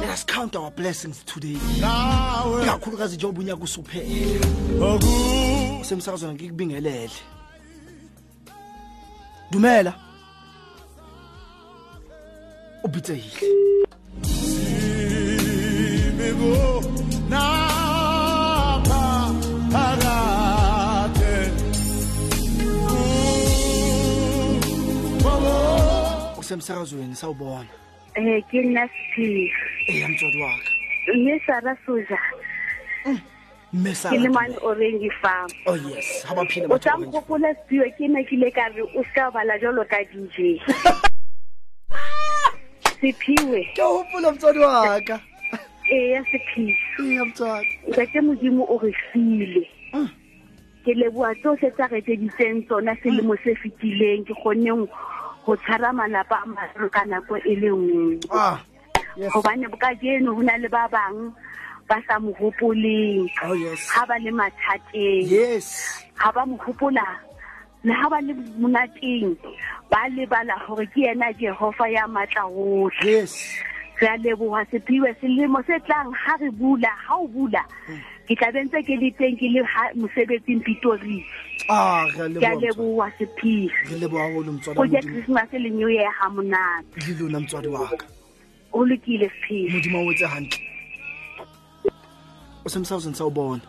Let 0.00 0.10
us 0.10 0.24
count 0.24 0.56
our 0.56 0.70
blessings 0.70 1.22
today. 1.24 1.58
Ikakhulukazi 2.62 3.16
njengoba 3.16 3.40
unyaka 3.40 3.64
usuphela 3.64 5.00
usemsakazweni 5.80 6.34
ngikubingelele. 6.34 7.10
Dumela. 9.50 9.94
Ubhitsehile 16.34 17.44
usemsakazweni 26.38 27.14
sawubona. 27.14 27.68
Um 28.16 28.42
ke 28.50 28.62
nna 28.62 28.88
sephiwe 28.88 29.52
eya 29.86 30.08
motswadi 30.08 30.42
waka 30.42 30.70
mme 31.14 31.40
sara 31.46 31.76
soja 31.86 32.18
ke 34.10 34.18
le 34.18 34.28
mane 34.28 34.56
orange 34.62 35.10
farm. 35.20 35.50
Oh 35.66 35.74
yes. 35.74 36.24
Ha 36.24 36.34
baphile 36.34 36.66
o 36.70 36.78
sa 36.78 36.96
nkgopola 36.96 37.54
sephiwe 37.54 37.90
ke 37.98 38.08
ne 38.08 38.24
ke 38.24 38.34
ile 38.36 38.50
ka 38.50 38.68
re 38.68 38.82
o 38.82 39.02
seka 39.02 39.30
bala 39.34 39.58
jalo 39.58 39.84
ka 39.84 39.98
dj 40.04 40.62
sephiwe 43.00 43.64
ke 43.76 43.82
hopola 43.82 44.30
motswadi 44.30 44.58
waka 44.58 45.02
eya 45.02 45.33
sephiwe 45.88 46.74
eya 46.98 47.24
motswadi 47.24 47.72
ntate 47.88 48.20
modimo 48.20 48.64
o 48.68 48.78
re 48.78 48.92
file. 49.12 49.64
Ke 50.84 50.92
leboa 50.94 51.34
tsotlhe 51.40 51.70
tsa 51.72 51.86
re 51.88 51.98
etseditseng 52.00 52.66
tsona 52.66 52.96
selemo 53.02 53.36
se 53.44 53.54
fetileng. 53.54 54.24
Ke 54.24 54.34
kgonneng 54.36 54.88
go 55.46 55.56
tshwara 55.56 55.92
malapa 55.92 56.42
a 56.42 56.46
mararo 56.46 56.88
ka 56.90 57.04
nako 57.04 57.36
e 57.44 57.54
le 57.56 57.70
nngwe. 57.72 58.20
Ah 58.32 58.60
gobane 59.16 59.66
kajeno 59.78 60.34
go 60.34 60.42
na 60.42 60.56
le 60.56 60.68
ba 60.68 60.88
bang 60.90 61.32
ba 61.88 62.00
sa 62.08 62.18
mo 62.18 62.32
gopoleng 62.34 63.28
oh 63.46 63.54
ga 63.54 64.02
ba 64.08 64.18
le 64.18 64.30
mathateng. 64.30 65.22
Yes. 65.28 66.02
Ga 66.18 66.32
ba 66.32 66.46
mo 66.46 66.56
gopola 66.58 67.06
le 67.84 67.92
ga 67.94 68.08
ba 68.10 68.18
le 68.20 68.34
monateng 68.58 69.36
ba 69.90 70.08
lebala 70.10 70.58
gore 70.66 70.86
ke 70.90 71.06
yena 71.06 71.30
jehova 71.38 71.86
ya 71.86 72.06
maatla 72.10 72.48
otlhe 72.50 73.22
yes. 73.22 73.62
Re 74.00 74.08
a 74.08 74.16
leboga 74.16 74.64
sephiwe 74.70 75.14
selemo 75.20 75.62
se 75.66 75.78
tlang 75.86 76.10
ga 76.12 76.36
re 76.40 76.50
bula 76.50 76.90
ga 77.08 77.14
o 77.16 77.26
bula. 77.28 77.62
Ke 78.28 78.34
tla 78.36 78.48
bentse 78.52 78.80
ke 78.86 78.96
le 78.96 79.10
teng 79.18 79.36
ke 79.36 79.46
le 79.52 79.60
ha- 79.64 79.92
mosebetsing 79.94 80.62
pitori 80.64 81.24
ah 81.68 82.04
re 82.16 82.24
a 82.24 82.40
ke 82.40 82.46
a 82.46 82.54
leboha 82.56 83.08
motswadi. 83.08 84.00
leboga 84.00 84.24
sephiwe 84.28 84.74
go 84.74 84.84
je 84.86 85.00
christmas 85.00 85.48
le 85.52 85.70
new 85.70 85.88
year 85.88 86.10
ga 86.20 86.28
monate. 86.28 86.86
Le 87.08 87.12
lona 87.20 87.40
motswadi 87.40 87.68
waka 87.68 88.06
go 88.72 88.84
lokile 88.84 89.28
sephiwe 89.30 89.70
modimo 89.72 89.98
a 90.00 90.04
wetse 90.08 90.26
hantle. 90.26 90.60
Usemsakazweni 92.64 93.16
sawubona 93.16 93.60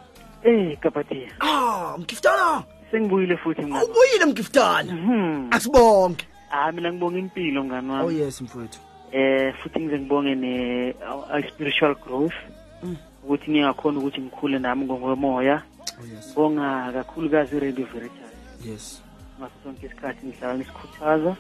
Eh 0.44 0.78
kapatia. 0.80 1.30
ah 1.42 1.98
mgiftana 1.98 2.64
Sengibuyile 2.92 3.38
futhi 3.38 3.62
mngani. 3.62 3.86
ubuyile 3.86 4.26
mgiftana 4.26 4.94
Mhm. 4.94 5.48
asibonke 5.52 6.26
Ah 6.52 6.72
mina 6.72 6.94
ngibonga 6.94 7.20
impilo 7.20 7.64
mngani 7.64 7.90
oh 7.92 7.94
wami. 8.06 8.20
yes 8.20 8.42
mfowethu 8.42 8.80
Eh 9.16 9.54
futhi 9.64 9.80
ngize 9.80 10.00
ngibonge 10.00 10.36
ne 10.36 10.54
uh, 10.92 11.40
spiritual 11.48 11.96
growth. 11.96 12.36
Mm. 12.84 12.98
Ukuthi 13.24 13.52
ngiyakhona 13.52 14.00
ukuthi 14.00 14.22
ngikhule 14.22 14.60
nami 14.60 14.86
ngokwemoya. 14.86 15.64
oh 16.00 16.06
yes 16.14 16.36
Bonga 16.36 16.92
kakhulukazi 16.94 17.60
Radio 17.60 17.86
Veritas. 17.86 18.32
yes 18.66 19.02
Ngaso 19.40 19.56
sonke 19.64 19.86
isikhathi 19.86 20.28
ngihlala 20.28 20.58
nisikhuthaza. 20.58 21.36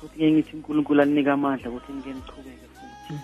Futhi 0.00 0.16
ngeke 0.18 0.32
ngithi 0.32 0.56
uNkulunkulu 0.56 1.02
aninike 1.02 1.30
amandla 1.30 1.70
ukuthi 1.70 1.92
ngike 1.92 2.10
ngiqhubeke 2.14 2.66
futhi. 2.76 3.14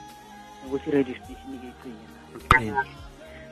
Ukuthi 0.67 0.91
radio 0.91 1.15
station 1.15 1.55
ike 1.55 1.69
icinye 1.73 2.07
nayo. 2.51 2.85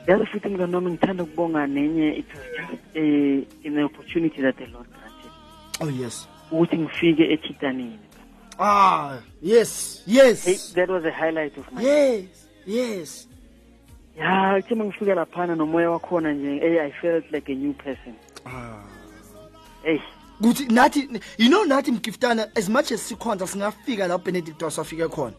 Yazi 0.07 0.25
futhi 0.25 0.49
mngani 0.49 0.75
wami 0.75 0.91
ngithanda 0.91 1.23
ukubonga 1.23 1.67
nenye 1.67 2.07
it 2.19 2.27
was 2.35 2.45
just 2.57 2.95
a, 2.95 3.07
an 3.67 3.83
opportunity 3.83 4.41
that 4.41 4.57
the 4.57 4.67
Lord 4.67 4.87
granted. 4.91 5.31
oh 5.81 5.89
yes 6.03 6.27
ukuthi 6.51 6.77
ngifike 6.77 7.23
echitanini 7.33 8.08
ah 8.59 9.19
yes 9.41 10.03
yes. 10.05 10.73
That 10.73 10.89
was 10.89 11.05
a 11.05 11.11
highlight 11.11 11.57
of 11.57 11.71
my 11.71 11.81
yes 11.81 12.25
yes. 12.65 13.27
Ya 14.17 14.61
kuthe 14.61 14.83
ngifika 14.83 15.15
laphana 15.15 15.55
nomoya 15.55 15.91
wakhona 15.91 16.33
nje. 16.33 16.59
Hey 16.59 16.79
i 16.79 16.91
felt 17.01 17.31
like 17.31 17.51
a 17.51 17.55
new 17.55 17.73
person. 17.73 18.15
Ah. 18.45 18.83
Hey 19.83 19.99
kuthi 20.41 20.65
nathi 20.65 21.21
you 21.37 21.49
know 21.49 21.65
nathi 21.65 21.91
mgiftana 21.91 22.49
as 22.55 22.69
much 22.69 22.91
as 22.91 23.01
sikhonza 23.01 23.47
singafika 23.47 24.07
la 24.07 24.17
benedict 24.17 24.61
wasafike 24.61 25.07
khona. 25.07 25.33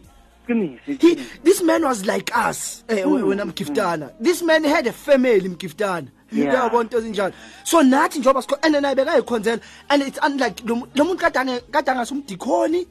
He 0.87 1.15
this 1.45 1.63
man 1.63 1.85
was 1.85 2.05
like 2.07 2.33
us 2.35 2.85
eh 2.89 3.05
Mm, 3.05 3.23
wena 3.23 3.45
mgiftana 3.45 4.11
this 4.21 4.43
man 4.43 4.65
had 4.65 4.87
a 4.87 4.93
family 4.93 5.49
mgiftana 5.49 6.09
Yeah. 6.33 6.53
uyabona 6.55 6.83
into 6.83 6.99
ezinjalo 6.99 7.35
so 7.65 7.83
nathi 7.83 8.19
njengoba 8.19 8.43
sikho 8.43 8.57
and 8.63 8.75
naye 8.75 8.95
bekayikhonzela 8.95 9.61
and 9.89 10.03
it's 10.03 10.19
unlike 10.23 10.63
lo 10.65 10.89
lo 10.95 11.05
muntu 11.05 11.19
kade 11.19 11.61
kade 11.71 11.91
angasumdikhoni 11.91 12.87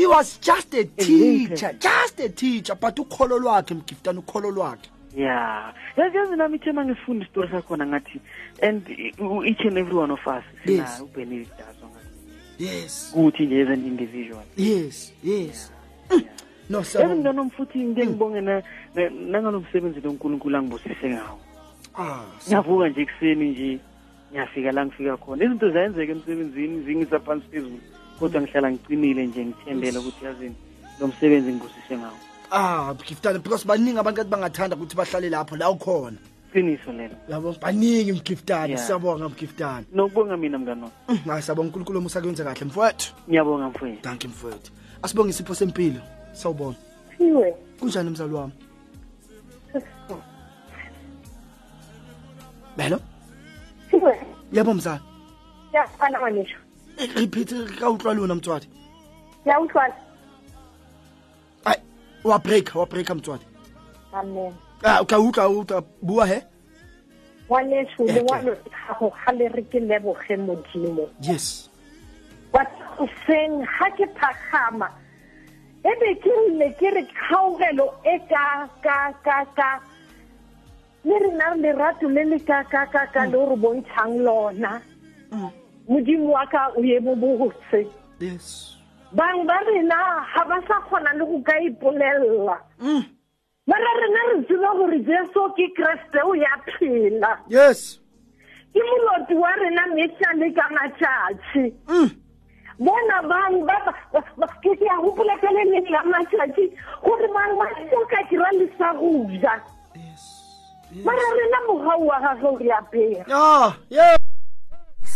he 0.00 0.06
was 0.06 0.38
just 0.40 0.74
a 0.74 0.84
teacher 0.84 1.72
just 1.78 2.20
a 2.20 2.28
teacher 2.28 2.74
but 2.74 2.98
ukholo 2.98 3.38
lwakhe 3.38 3.74
mgiftana 3.74 4.18
ukholo 4.20 4.50
lwakhe. 4.50 4.88
Ya 5.16 5.74
yazi 5.96 6.16
yazi 6.16 6.36
nami 6.36 6.56
ithe 6.56 6.70
uma 6.70 6.84
ngifunda 6.84 7.24
isitori 7.24 7.48
sakhona 7.50 7.86
ngathi 7.86 8.20
and 8.62 8.82
uh, 9.20 9.44
each 9.44 9.60
and 9.66 9.78
every 9.78 9.94
one 9.94 10.10
of 10.12 10.26
us 10.26 10.44
Yes. 10.64 10.96
sina 10.96 11.04
ubenedict 11.04 11.60
azo 11.60 11.86
ngathi. 11.86 12.64
Yes. 12.64 13.10
Kuthi 13.14 13.46
nje 13.46 13.62
as 13.62 13.68
an 13.68 13.86
individual. 13.86 14.42
Yes 14.56 15.12
yes. 15.24 15.72
No 16.70 16.78
yazi 16.78 16.90
sir 16.90 17.08
mntanami 17.16 17.50
futhi 17.50 17.78
ngike 17.78 18.06
ngibonge 18.06 18.40
na- 18.40 18.62
na- 18.94 19.10
nangalo 19.10 19.60
msebenzi 19.60 20.00
lo 20.00 20.12
nkulunkulu 20.12 20.56
angibusise 20.56 21.08
ngawo. 21.10 21.38
Ah 21.98 22.24
ngiyavuka 22.46 22.88
nje 22.88 23.00
ekuseni 23.02 23.50
nje 23.50 23.78
ngiyafika 24.30 24.72
la 24.72 24.86
ngifika 24.86 25.16
khona. 25.16 25.44
Izinto 25.44 25.70
zayenzeka 25.70 26.12
emsebenzini 26.12 26.80
zingisa 26.82 27.18
phansi 27.20 27.46
phezulu. 27.50 27.80
Kodwa 28.20 28.40
ngihlala 28.40 28.70
ngiqinile 28.72 29.26
nje 29.26 29.44
ngithembela 29.44 30.00
ukuthi 30.00 30.24
yazini 30.24 30.56
lo 31.00 31.06
msebenzi 31.08 31.52
ngibusise 31.52 31.98
ngawo. 31.98 32.18
Ah 32.50 32.94
mgiftana 32.94 33.38
because 33.38 33.64
baningi 33.64 33.98
abantu 33.98 34.16
kathi 34.16 34.30
bangathanda 34.30 34.76
ukuthi 34.76 34.96
bahlale 34.96 35.28
lapho 35.30 35.56
la 35.56 35.70
ukhona. 35.70 36.18
Qiniso 36.52 36.92
lelo. 36.92 37.16
Yabo 37.28 37.54
baningi 37.62 38.12
mgiftana 38.12 38.66
Yeah. 38.68 38.86
siyabonga 38.86 39.28
mgiftana 39.28 39.84
nokubonga 39.92 40.36
mina 40.36 40.58
mngani 40.58 40.82
wami. 40.82 40.92
Mm, 41.08 41.18
hayi 41.26 41.42
sabonga 41.42 41.66
unkulunkulu 41.68 41.98
omusa 41.98 42.20
kwenze 42.20 42.44
kahle 42.44 42.64
mfowethu. 42.66 43.14
Ngiyabonga 43.28 43.68
mfowethu. 43.68 44.02
Danke 44.02 44.28
mfowethu. 44.28 44.72
Asibonge 45.02 45.30
isipho 45.30 45.54
sempilo 45.54 46.00
sawubona. 46.32 46.76
Sephiwe 47.08 47.54
kunjani 47.80 48.10
mzali 48.10 48.34
wami? 48.34 48.52
Belo 52.76 53.00
sephiwe 53.90 54.20
yebo 54.52 54.74
mzali. 54.74 55.00
Yafana 55.72 56.18
ngwanisho 57.00 57.20
repeat 57.20 57.78
ka 57.78 57.90
utlwa 57.90 58.14
lona 58.14 58.34
mtswadi 58.34 58.68
ya 59.44 59.60
utlwana 59.60 59.94
ai 61.64 61.76
wa 62.24 62.38
break 62.38 62.74
wa 62.74 62.86
break 62.86 63.10
mtswadi 63.10 63.44
amen. 64.12 64.52
Ah 64.82 65.04
ka 65.04 65.18
utlwa 65.18 65.48
utlwa 65.48 65.82
bua 66.02 66.26
he? 66.26 66.42
Ngwaneso 67.46 68.04
le 68.04 68.22
ngwano 68.22 68.56
gago 68.88 69.12
ga 69.24 69.32
le 69.32 69.48
re 69.48 69.62
ke 69.62 69.80
leboge 69.80 70.36
modimo. 70.36 71.08
Yes. 71.20 71.68
Waseng 72.52 73.64
ha 73.64 73.90
ke 73.90 74.06
phagama 74.14 74.90
e 75.84 75.90
be 76.00 76.14
ke 76.14 76.30
rile 76.30 76.70
ke 76.78 76.90
re 76.94 77.02
kgaogelo 77.06 77.94
e 78.04 78.18
ka 78.28 78.68
ka 78.82 79.12
ka 79.24 79.44
ka 79.56 79.80
le 81.04 81.18
rena 81.18 81.54
lerato 81.56 82.08
le 82.08 82.24
le 82.24 82.38
ka 82.38 82.62
ka 82.64 82.86
ka 82.86 83.06
ka 83.06 83.24
le 83.24 83.38
re 83.50 83.56
bontshang 83.56 84.20
lona 84.20 84.82
modimo 85.88 86.32
wa 86.32 86.46
ka 86.46 86.68
o 86.76 86.82
ye 86.82 87.00
mo 87.00 87.14
botse 87.16 87.86
bang 89.12 89.44
ba 89.46 89.56
rena 89.66 89.98
ga 90.34 90.44
ba 90.48 90.58
sa 90.68 90.80
kgona 90.86 91.12
le 91.18 91.24
go 91.26 91.38
ka 91.42 91.54
ipolelela 91.58 92.56
mara 93.66 93.90
rena 94.00 94.20
re 94.30 94.36
tseba 94.46 94.70
gore 94.78 94.98
jesu 95.08 95.40
ke 95.56 95.66
kreste 95.76 96.20
o 96.24 96.34
ya 96.34 96.52
phela. 96.66 97.38
Yes. 97.48 97.98
Ke 98.74 98.78
moloti 98.86 99.34
wa 99.34 99.50
rena 99.58 99.82
mehla 99.94 100.30
le 100.38 100.48
ka 100.54 100.66
matšatši. 100.74 101.64
Bona 102.80 103.18
bang 103.28 103.66
ba 103.66 103.76
ba- 104.12 104.24
ba- 104.38 104.56
ke 104.62 104.72
ke 104.78 104.86
a 104.88 104.96
gopola 105.02 105.34
ka 105.42 105.50
le 105.52 105.62
leng 105.70 105.90
la 105.90 106.02
matšatši 106.06 106.64
gore 107.04 107.28
bang 107.34 107.52
ba 107.58 107.66
soka 107.90 108.20
kira 108.30 108.48
le 108.58 108.66
sa 108.78 108.94
go 108.94 109.26
ja 109.42 109.54
mara 111.04 111.26
rena 111.38 111.58
mogau 111.68 112.06
wa 112.06 112.18
gage 112.20 112.44
o 112.46 112.56
re 112.58 112.70
apere 112.78 113.22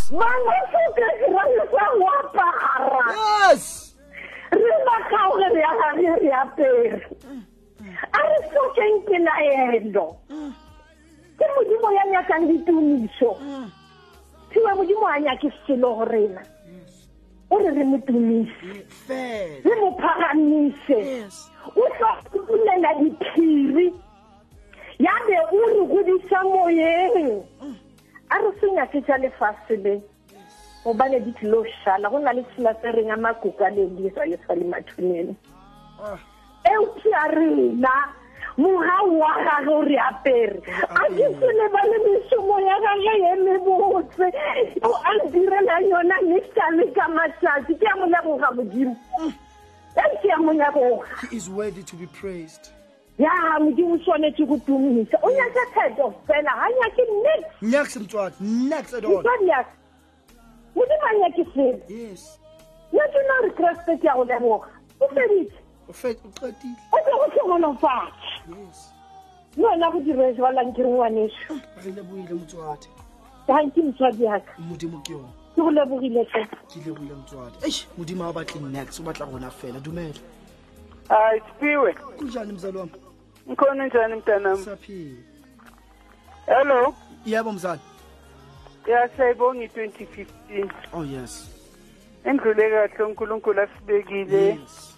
ah 0.05 0.13
yes. 0.13 0.13
Bang 0.13 0.43
ba 0.45 0.57
soka 0.69 1.09
kira 1.19 1.43
le 1.49 1.65
sa 1.73 1.85
go 1.97 2.07
apara 2.21 3.03
yes 3.49 3.95
re 4.53 4.75
bakaoge 4.87 5.49
re 5.55 5.61
ya 5.61 5.73
gage 5.81 6.11
re 6.21 6.31
apere 6.31 7.01
a 8.13 8.21
re 8.21 8.39
sokeng 8.53 8.97
pelaelo 9.07 10.07
ke 11.39 11.45
modimo 11.57 11.89
ya 11.93 12.05
nyakang 12.13 12.45
ditumiso 12.47 13.31
thiwa 14.53 14.75
modimo 14.77 15.07
a 15.09 15.21
nyake 15.21 15.49
selo 15.67 15.95
go 15.95 16.05
rena 16.05 16.43
o 17.51 17.59
re 17.59 17.71
re 17.73 17.85
mo 17.85 17.99
tumise 18.07 18.85
fela 19.09 19.65
re 19.65 19.75
mo 19.81 19.91
phagamise 19.99 21.01
yes. 21.01 21.51
O 21.75 21.83
tlopulela 21.97 22.93
diphiri 23.01 23.89
ya 25.01 25.15
be 25.27 25.37
o 25.49 25.59
re 25.73 25.83
godisa 25.89 26.39
moyeng 26.45 27.43
a 28.31 28.37
re 28.39 28.51
se 28.61 28.67
nyake 28.71 29.01
tša 29.07 29.17
lefase 29.19 29.77
le 29.83 30.01
gobane 30.85 31.21
di 31.25 31.33
tlilo 31.33 31.65
šala 31.85 32.11
go 32.11 32.19
na 32.19 32.33
le 32.33 32.43
tshela 32.43 32.75
tse 32.75 32.93
reng 32.93 33.11
a 33.11 33.17
makoka 33.17 33.71
le 33.71 33.87
di 33.97 34.11
sa 34.15 34.25
le 34.25 34.39
sa 34.47 34.55
le 34.55 34.65
mathuneng 34.65 35.35
Ah. 36.05 36.19
eupša 36.65 37.23
rena 37.35 37.95
mogau 38.59 39.19
wa 39.19 39.33
gage 39.45 39.69
o 39.71 39.81
re 39.83 39.97
apere. 39.99 40.61
A 40.91 41.05
ke 41.11 41.27
se 41.39 41.49
lebale 41.59 41.99
mešomo 42.05 42.57
ya 42.61 42.77
gage 42.85 43.15
ye 43.25 43.33
mebotse. 43.45 44.27
O 44.83 44.93
a 44.95 45.11
ndirela 45.25 45.81
yona 45.91 46.17
mesale 46.29 46.85
ka 46.95 47.09
matšatši 47.09 47.75
ke 47.81 47.87
a 47.93 47.97
mo 47.97 48.07
leboga 48.07 48.51
modimo. 48.55 48.97
E 49.97 50.07
ke 50.23 50.29
a 50.35 50.39
mo 50.39 50.53
leboga 50.53 51.07
he 51.31 51.37
is 51.37 51.49
worthy 51.49 51.83
to 51.83 51.97
be 51.97 52.07
praised. 52.07 52.71
Ya 53.19 53.59
modimo 53.61 53.95
o 53.95 53.99
tshwanetse 53.99 54.47
go 54.47 54.57
tumisa 54.57 55.19
o 55.23 55.31
nyaka 55.31 55.67
theto 55.75 56.15
fela 56.27 56.51
ga 56.51 56.69
nyake 56.69 57.03
nix 57.03 57.63
next 57.63 57.97
mtswadi 57.97 58.37
next 58.41 58.95
at 58.95 59.05
all. 59.05 59.23
Modimo 60.75 61.05
a 61.11 61.15
nyake 61.19 61.45
fela 61.45 61.79
yes. 61.89 62.39
Nna 62.93 63.09
ke 63.09 63.19
na 63.29 63.41
re 63.43 63.51
kreste 63.51 63.97
ke 64.01 64.09
a 64.09 64.15
go 64.15 64.25
leboga 64.25 64.69
o 65.01 65.09
feditse. 65.09 65.59
O 65.89 65.93
fet 65.93 66.19
o 66.25 66.29
tlo 66.31 67.19
go 67.19 67.27
tlhogonofatša 67.31 68.43
yes. 68.49 68.91
Le 69.57 69.65
wena 69.69 69.91
go 69.93 70.01
direng 70.01 70.37
jwalang 70.37 70.73
ke 70.75 70.83
re 70.83 70.91
ngwaneso. 70.91 71.55
Re 71.85 71.93
leboile 71.93 72.35
motswadi 72.35 72.89
gang 73.47 73.71
ke 73.71 73.83
motswadi 73.83 74.25
yaka 74.25 74.53
modimo 74.59 74.99
ke 75.07 75.13
yone 75.13 75.31
ke 75.55 75.63
go 75.63 75.71
lebogile 75.71 76.25
tle 76.25 76.47
ke 76.67 76.81
leboile 76.87 77.15
motswadi 77.15 77.57
eish 77.63 77.87
modimo 77.99 78.25
a 78.25 78.29
o 78.29 78.33
batle 78.33 78.61
next 78.73 79.01
o 79.01 79.03
batla 79.03 79.27
rona 79.27 79.51
fela. 79.51 79.81
Dumela. 79.81 80.19
Hayi 81.09 81.41
sipiwe 81.41 81.93
kunjani 81.93 82.53
mzali 82.53 82.79
wami 82.79 82.91
ngikhona 83.49 83.87
njani 83.87 84.15
mntanami 84.15 84.65
saphila. 84.65 85.17
Hello? 86.47 86.95
Yebo 87.27 87.53
mzali. 87.53 87.81
Ya 88.87 89.09
siyayibonga 89.09 89.65
i-twenty 89.65 90.07
fifteen. 90.07 90.71
Oh 90.93 91.05
yes. 91.05 91.51
Endlule 92.25 92.71
kahle 92.71 93.05
unkulunkulu 93.05 93.61
asibekile. 93.61 94.47
Yes. 94.47 94.97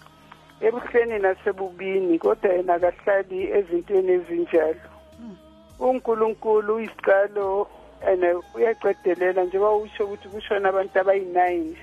Ebuhleni 0.61 1.19
nasebubini 1.19 2.19
kodwa 2.19 2.53
yena 2.53 2.73
akahlali 2.73 3.51
ezintweni 3.51 4.11
ezinjalo. 4.11 4.89
Unkulunkulu 5.79 6.75
uyisiqalo 6.75 7.67
and 8.07 8.23
uyaqedelela 8.55 9.43
njengoba 9.43 9.75
usho 9.75 10.05
ukuthi 10.05 10.27
kushona 10.29 10.69
abantu 10.69 10.99
abayi-nine. 10.99 11.77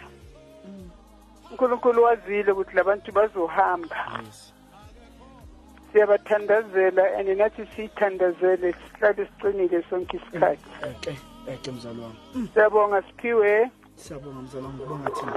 Unkulunkulu 1.51 2.03
wazile 2.03 2.53
ukuthi 2.53 2.77
labantu 2.77 3.13
bazohamba. 3.13 4.21
Yes. 4.27 4.54
Siyabathandazela 5.95 7.05
and 7.19 7.29
nathi 7.39 7.63
siyithandazele 7.77 8.75
sihlale 8.75 9.29
siqinile 9.31 9.83
sonke 9.91 10.17
isikhathi. 10.17 10.69
Eke 10.91 11.19
eke 11.47 11.71
mzali 11.71 12.01
wami 12.01 12.49
siyabonga 12.55 13.03
siphiwe. 13.03 13.71
Siyabonga 13.97 14.41
mzali 14.43 14.65
wami 14.65 14.79
ngibonga 14.79 15.11
thina. 15.11 15.33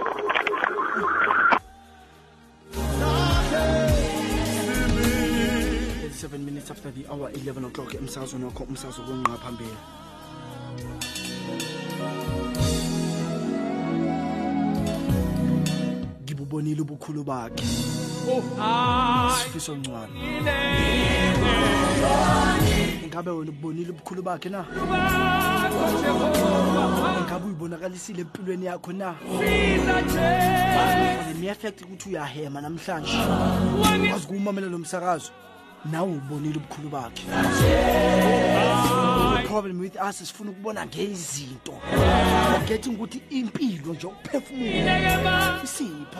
Seven 6.11 6.45
minutes 6.45 6.71
after 6.71 6.91
the 6.91 7.05
hour 7.11 7.29
11 7.29 7.65
o'clock 7.65 7.93
emsakazweni 7.93 8.45
wakho 8.45 8.63
umsakazo 8.63 9.01
kwenqa 9.03 9.37
phambili. 9.37 9.77
Ngibubonile 16.23 16.81
ubukhulu 16.81 17.23
bakhe 17.23 17.63
sifiso 19.43 19.75
ncwane. 19.75 20.19
Ingabe 23.03 23.31
wena 23.31 23.51
ubonile 23.51 23.89
ubukhulu 23.89 24.21
bakhe 24.23 24.49
na? 24.49 24.65
Ingabe 27.19 27.45
uyibonakalisile 27.45 28.21
empilweni 28.21 28.65
yakho 28.65 28.93
na? 28.93 29.15
Niyafekta 31.39 31.85
ukuthi 31.85 32.09
uyahema 32.09 32.61
namhlanje. 32.61 33.17
Wazi 34.11 34.27
kuwumamela 34.27 34.67
lo 34.67 34.77
msakazo? 34.77 35.31
Nawe 35.91 36.11
ubonile 36.11 36.57
ubukhulu 36.57 36.89
bakhe. 36.89 37.23
The 39.37 39.47
problem 39.47 39.79
with 39.79 39.95
us 40.09 40.17
sifuna 40.17 40.51
ukubona 40.51 40.85
ngezinto. 40.85 41.73
Forgetting 42.53 42.89
ukuthi 42.89 43.21
impilo 43.29 43.93
nje 43.93 44.07
ukuphefumula. 44.07 45.61
Isipha 45.63 46.19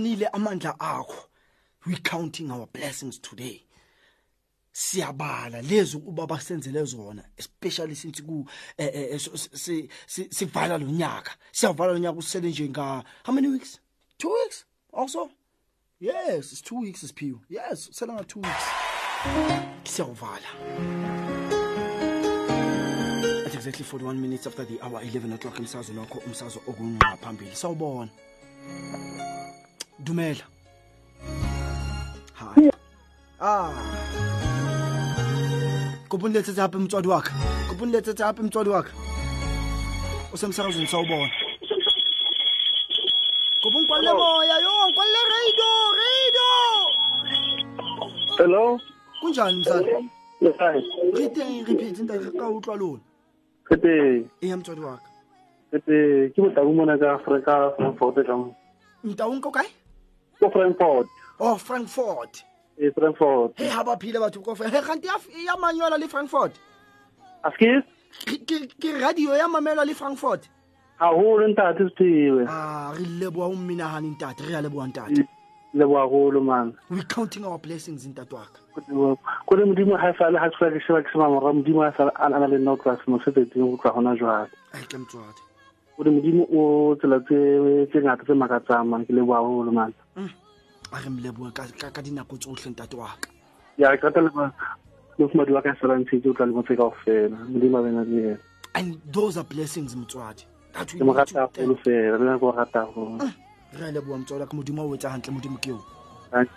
ngiwabonile 0.00 0.26
amandla 0.32 0.78
akho. 0.80 1.28
We 1.86 1.96
counting 1.96 2.50
our 2.50 2.66
blessings 2.66 3.18
today. 3.18 3.62
Siyabala. 4.72 5.62
Lezi 5.62 5.96
ubaba 5.96 6.40
senzele 6.40 6.84
zona 6.84 7.22
especially 7.38 7.94
since 7.94 8.20
ku 8.22 8.44
eh, 8.78 8.90
eh, 9.12 9.18
so- 9.18 9.36
si- 9.36 9.88
si- 10.06 10.28
sivala 10.30 10.78
lo 10.80 10.86
nyaka. 10.86 11.32
Siyavala 11.52 11.92
lo 11.92 11.98
nyaka 11.98 12.18
usele 12.18 12.48
nje 12.50 12.68
nga 12.70 13.04
how 13.24 13.32
many 13.32 13.48
weeks? 13.48 13.78
2 14.18 14.28
weeks? 14.32 14.64
Also? 14.92 15.30
Yes 16.00 16.52
it's 16.52 16.62
2 16.62 16.80
weeks 16.80 17.00
siphiwe 17.02 17.38
yes 17.48 17.88
usele 17.90 18.12
nga 18.14 18.24
2 18.24 18.40
weeks. 18.40 18.64
Siyawuvala. 19.84 20.48
At 23.46 23.54
exactly 23.54 23.84
41 23.84 24.20
minutes 24.20 24.46
after 24.46 24.64
the 24.64 24.80
hour 24.82 25.00
11 25.02 25.32
o'clock 25.34 25.58
umsazo 25.58 25.92
lokho 25.92 26.18
umsazo 26.26 26.60
okungaphambili 26.66 27.54
sawubona. 27.54 28.10
Dumela. 29.98 30.44
Hayi 32.34 32.70
ah. 33.40 33.70
Kupunilethetse 36.08 36.60
hape 36.60 36.78
mtswadi 36.78 37.08
wakhe. 37.08 37.30
Kupunilethetse 37.68 38.22
hape 38.24 38.42
mtswadi 38.42 38.70
wakhe. 38.70 38.92
Usemsakazweni 40.32 40.86
sawubona. 40.86 41.30
Kubunkwalle 43.62 44.12
moya 44.12 44.58
yo 44.58 44.90
nkwalle 44.90 45.18
radio 45.34 45.70
radio. 46.02 46.50
Hello. 48.38 48.80
Kunjani 49.20 49.58
msana 49.58 49.86
Yes. 50.40 50.54
riteng 51.14 51.64
repeat 51.66 51.98
nta 51.98 52.18
ka 52.18 52.48
utlwa 52.48 52.76
lona. 52.76 53.00
Kete, 53.68 54.22
eya 54.40 54.56
mtswadi 54.56 54.80
waka 54.80 55.02
kete, 55.70 56.28
ke 56.34 56.42
botau 56.42 56.72
mona 56.74 56.98
ka 56.98 57.12
Afrika, 57.14 57.72
Frankfurt 57.76 58.26
ka 58.26 58.36
mo. 58.36 58.54
mtaung 59.04 59.40
ko 59.40 59.50
kae? 59.50 59.66
Ko 60.40 60.50
Frankfurt, 60.50 61.06
oh 61.40 61.56
frankfort 61.56 62.44
e 62.78 62.90
Frankfurt. 62.90 63.52
he 63.58 63.68
ha 63.68 63.82
ba 63.84 63.96
phile 63.96 64.18
batho 64.20 64.40
kofa 64.42 64.68
he 64.70 64.80
kganti 64.80 65.06
ya, 65.06 65.16
ya 65.46 65.56
manyola 65.56 65.98
le 65.98 66.08
frankfort 66.08 66.52
Askis, 67.44 67.82
Ke- 68.26 69.00
radio 69.00 69.34
ya 69.36 69.48
mamelwa 69.48 69.84
le 69.86 69.94
frankfort 69.94 70.48
ha 70.98 71.08
ho 71.08 71.38
le 71.38 71.48
ntate 71.54 71.78
sithiwe. 71.88 72.46
ah 72.48 72.92
re 72.96 73.04
leboa 73.04 73.46
o 73.46 73.54
mminahane 73.54 74.10
ntate. 74.16 74.46
Re 74.48 74.54
a 74.54 74.62
leboa 74.62 74.86
ntate. 74.88 75.26
Le 75.74 75.84
bua 75.86 76.06
holo 76.06 76.40
man. 76.40 76.72
we 76.88 77.02
counting 77.02 77.44
our 77.44 77.58
blessings 77.58 78.06
ntate 78.06 78.32
waka 78.32 78.60
Ko 79.46 79.56
le 79.56 79.64
modimo 79.66 79.98
ha 79.98 80.12
fa 80.12 80.30
le 80.30 80.38
ha 80.38 80.48
tswa 80.50 80.70
ke 80.70 80.80
sheba 80.86 81.02
ke 81.02 81.10
sheba 81.12 81.28
mora 81.28 81.52
modimo 81.52 81.82
ha 81.82 81.90
sa 81.96 82.10
a 82.14 82.28
na 82.30 82.46
le 82.46 82.58
no 82.58 82.76
class 82.76 82.98
mo 83.08 83.18
se 83.24 83.30
teng 83.32 83.50
go 83.54 83.76
tla 83.82 83.90
hona 83.90 84.14
jwale. 84.16 84.48
gore 85.96 86.10
modimo 86.10 86.44
o 86.52 86.94
tsela 86.98 87.20
tse 87.20 87.98
ngata 88.02 88.24
tse 88.24 88.34
makatsang 88.34 88.84
mane 88.84 89.04
ke 89.04 89.12
le 89.12 89.22
boa 89.22 89.40
o 89.40 89.62
le 89.64 89.70
mana 89.70 89.92
a 90.94 90.98
re 91.02 91.10
mle 91.10 91.30
bua 91.32 91.50
ka 91.50 91.90
ka 91.90 92.02
dinako 92.02 92.36
tsotlhe 92.36 92.70
ntate 92.70 92.96
waka 92.96 93.28
ya 93.78 93.96
ka 93.96 94.10
tla 94.10 94.30
ba 94.30 94.52
le 95.18 95.24
mofumadi 95.24 95.52
wa 95.52 95.62
ka 95.62 95.74
salantshetse 95.80 96.28
o 96.28 96.34
tla 96.34 96.46
le 96.46 96.52
motse 96.52 96.76
ka 96.76 96.84
ofela 96.84 97.38
modimo 97.50 97.78
a 97.78 97.82
bena 97.82 98.04
di 98.04 98.36
and 98.74 98.98
those 99.12 99.38
are 99.38 99.46
blessings 99.46 99.94
mtswadi 99.96 100.42
that 100.72 100.92
we 100.92 100.98
ke 100.98 101.04
mo 101.04 101.12
rata 101.12 101.48
golo 101.54 101.74
fela 101.82 102.18
le 102.18 102.24
nako 102.24 102.46
o 102.50 102.52
rata 102.52 102.86
go 102.94 103.04
mm. 103.18 103.32
re 103.78 103.92
le 103.92 104.00
bua 104.00 104.18
motswadi 104.18 104.46
ka 104.46 104.54
modimo 104.56 104.82
o 104.86 104.94
etsa 104.94 105.10
gantle 105.10 105.32
modimo 105.34 105.58
ke 105.58 105.72
o 105.72 105.82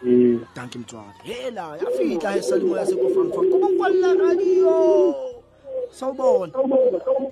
you. 0.04 0.42
Mtswadi 0.80 1.20
hela 1.24 1.78
ya 1.78 1.86
fitla 1.98 2.34
e 2.34 2.38
ya 2.38 2.44
salimo 2.44 2.78
ya 2.78 2.86
se 2.86 2.96
go 2.96 3.04
yasekofrankfrank 3.04 3.52
kuba 3.52 3.70
ngkwalla 3.70 4.14
radio. 4.14 5.16
Sawubona 5.92 6.54
sawubona. 6.54 7.32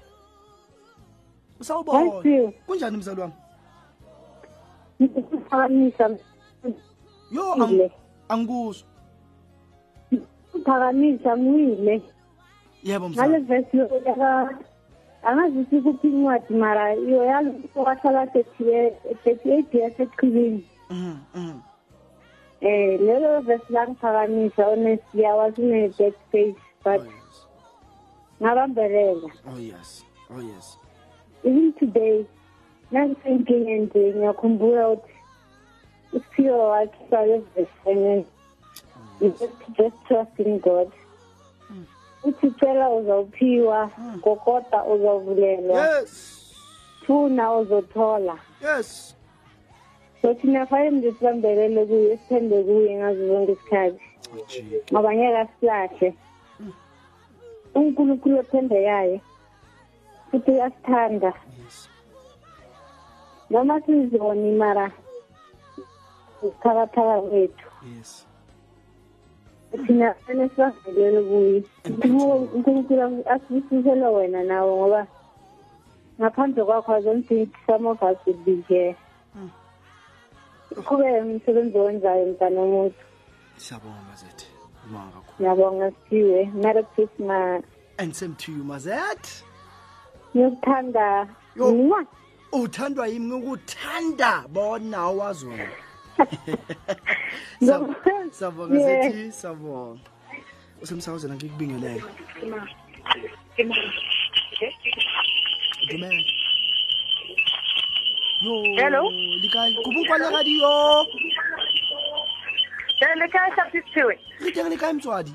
Usawubona. 1.59 2.11
Kunjani 2.65 2.97
mzali 2.97 3.21
wami? 3.21 3.33
Yo 7.31 7.53
angikuzwa. 8.29 8.87
Ngiphakamisa 10.55 11.37
ngiyile. 11.37 12.01
Yebo 12.83 13.09
mzali. 13.09 13.29
Ngale 13.29 13.45
verse 13.45 13.77
yokuya 13.77 14.49
angazi 15.25 15.59
ukuthi 15.59 15.81
kuphi 15.81 16.07
incwadi 16.07 16.53
mara 16.53 16.93
yoyalo 16.93 17.51
kwahlala 17.73 18.25
38 18.25 19.77
years 19.77 19.99
echibini 19.99 20.65
um 20.89 20.97
mhm, 20.97 21.41
mhm. 21.41 21.59
eh, 22.61 23.01
lelo 23.01 23.41
vesi 23.41 23.73
langiphakamisa 23.73 24.65
honestly 24.65 25.25
awazi 25.25 25.61
une-back 25.61 26.15
page 26.31 26.55
but 26.83 27.01
oh, 27.01 27.13
ngabambelela 28.41 29.29
oh 29.49 29.59
yes 29.59 30.05
oh 30.29 30.41
yes 30.41 30.77
even 31.45 31.73
today 31.73 32.25
nangisenkingeni 32.91 33.79
nje 33.79 34.13
ngiyakhumbula 34.13 34.89
ukuthi 34.89 35.13
usiphiwe 36.13 36.51
wakhipha 36.51 37.25
le 37.25 37.37
verse 37.55 37.71
and 37.85 38.25
you 39.21 39.29
just, 39.39 39.53
just 39.77 39.95
trust 40.07 40.39
in 40.39 40.59
god. 40.59 40.91
Uthi 42.23 42.51
cela 42.59 42.89
uzawuphiwa 42.89 43.89
kokota 44.21 44.85
uzawuvulelwa 44.85 45.87
yes. 45.87 46.41
Funa 47.05 47.53
uzothola 47.53 48.37
yes. 48.61 49.15
So 50.21 50.33
thina 50.33 50.65
fanele 50.65 50.91
nje 50.91 51.11
sibambelele 51.11 51.85
kuye 51.85 52.17
sithembe 52.17 52.63
kuye 52.63 52.95
ngazo 52.95 53.27
zonke 53.27 53.51
isikhathi 53.51 54.01
ngoba 54.91 55.13
ngeke 55.13 55.37
asilahle 55.37 56.13
unkulunkulu 57.75 58.39
othembekayo 58.39 59.19
futhi 60.35 60.51
uyasithanda 60.51 61.33
noma 63.49 63.81
sizoni 63.81 64.51
mara 64.51 64.91
ubuthakathaka 66.41 67.21
kwethu. 67.21 67.67
Yes. 67.97 68.25
Thina 69.85 70.13
fanele 70.13 70.49
sibambelele 70.49 71.21
kuye. 71.29 71.63
Unkulunkulu 72.53 73.23
asibusisele 73.29 74.07
wena 74.07 74.43
nawo 74.43 74.77
ngoba 74.77 75.07
ngaphandle 76.19 76.65
kwakho 76.65 76.93
i 76.95 77.01
don't 77.01 77.27
think 77.27 77.49
some 77.67 77.87
of 77.87 78.01
us 78.03 78.17
would 78.25 78.45
be 78.45 78.63
here 78.67 78.95
uqhubeke 80.71 81.21
umsebenzi 81.21 81.77
owenzayo 81.77 82.25
mntana 82.25 82.59
womuntu. 82.61 82.95
Siyabonga 83.57 84.01
mazethe 84.09 84.47
ubonga 84.85 85.11
kakhulu. 85.11 85.35
Ngiyabonga 85.39 85.91
siphiwe 85.91 86.45
merry 86.45 86.83
christmas. 86.83 87.63
And 87.97 88.15
same 88.15 88.35
to 88.35 88.51
you 88.51 88.63
mazet 88.63 89.43
ngiyokuthanda 90.35 91.27
Yo. 91.55 91.71
Mwah. 91.71 92.05
uthandwa 92.51 93.07
yimi 93.07 93.37
ngokuthanda 93.37 94.43
bona 94.49 95.07
wazona 95.07 95.67
Ngo- 97.63 97.95
sabonga 98.31 98.75
Yeah. 98.79 99.11
zethi 99.11 99.31
sabonga 99.31 99.99
usemsakazweni 100.81 101.35
ngikubingelele 101.35 102.03
dumela 105.89 106.23
yo 108.41 108.63
Hello? 108.75 109.09
likae 109.41 109.73
kubunkwalle 109.83 110.29
radio 110.29 110.69
le 113.15 113.27
kae 113.27 113.51
sapisiwe 113.55 114.19
re 114.39 114.51
teng 114.51 114.69
le 114.69 114.77
kae 114.77 114.93
motswadi 114.93 115.33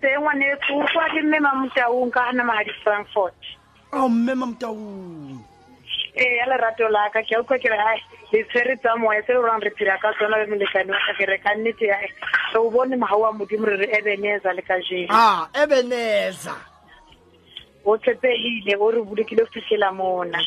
teng 0.00 0.20
ngwaneso 0.20 0.72
o 0.76 0.84
kwa 0.92 1.08
ke 1.08 1.20
mme 1.22 1.38
mamutaung 1.40 2.10
ka 2.10 2.24
gana 2.28 2.44
magadi 2.44 2.72
frankfort. 2.84 3.38
Ao 3.92 4.08
mme 4.08 4.34
mamtaung 4.34 5.40
ee 6.16 6.36
ya 6.36 6.46
lerato 6.46 6.88
la 6.88 7.10
ka 7.10 7.22
ke 7.22 7.34
a 7.36 7.40
utlwa 7.40 7.58
ke 7.58 7.68
re 7.70 7.78
ai 7.78 8.00
le 8.32 8.44
tshwere 8.44 8.76
tsa 8.76 8.96
moya 8.96 9.22
se 9.26 9.32
le 9.32 9.40
rang 9.40 9.62
re 9.62 9.70
phela 9.78 9.96
ka 10.02 10.12
tsona 10.18 10.38
le 10.42 10.46
molekane 10.50 10.90
wa 10.90 10.98
ka 11.06 11.12
ke 11.18 11.26
re 11.26 11.38
ka 11.38 11.54
nnete 11.54 11.86
yae 11.86 12.08
re 12.52 12.58
o 12.58 12.70
bone 12.70 12.96
magao 12.96 13.24
a 13.28 13.32
modimo 13.32 13.66
re 13.66 13.76
re 13.76 13.86
ebeneza 13.98 14.52
le 14.52 14.62
ka 14.62 14.76
jeno 14.82 15.08
ah 15.10 15.46
ebeneza 15.54 16.54
o 17.84 17.96
tshepegile 17.96 18.74
o 18.76 18.90
re 18.90 19.00
bolokile 19.02 19.44
go 19.44 19.50
fitlhela 19.54 19.92
mona. 19.92 20.38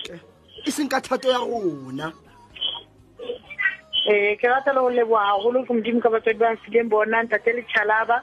E 0.65 0.71
seng 0.71 0.89
ka 0.89 0.99
thato 1.01 1.31
ya 1.31 1.39
rona. 1.39 2.11
Ee 4.07 4.35
ke 4.35 4.47
rata 4.47 4.73
le 4.73 4.79
go 4.83 4.89
leboa 4.89 5.25
gagolo 5.31 5.65
go 5.65 5.73
modimo 5.73 6.01
ka 6.01 6.09
batswadi 6.09 6.39
ba 6.39 6.53
nfileng 6.53 6.89
bona 6.89 7.23
ntate 7.23 7.55
le 7.55 7.63
tšhalaba 7.63 8.21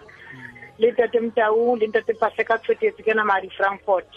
le 0.80 0.92
tate 0.96 1.20
mtaung 1.20 1.76
le 1.80 1.86
ntate 1.86 2.12
pase 2.20 2.42
ka 2.44 2.56
tshotetse 2.58 3.02
ke 3.04 3.12
namadi 3.14 3.50
frankfort. 3.56 4.08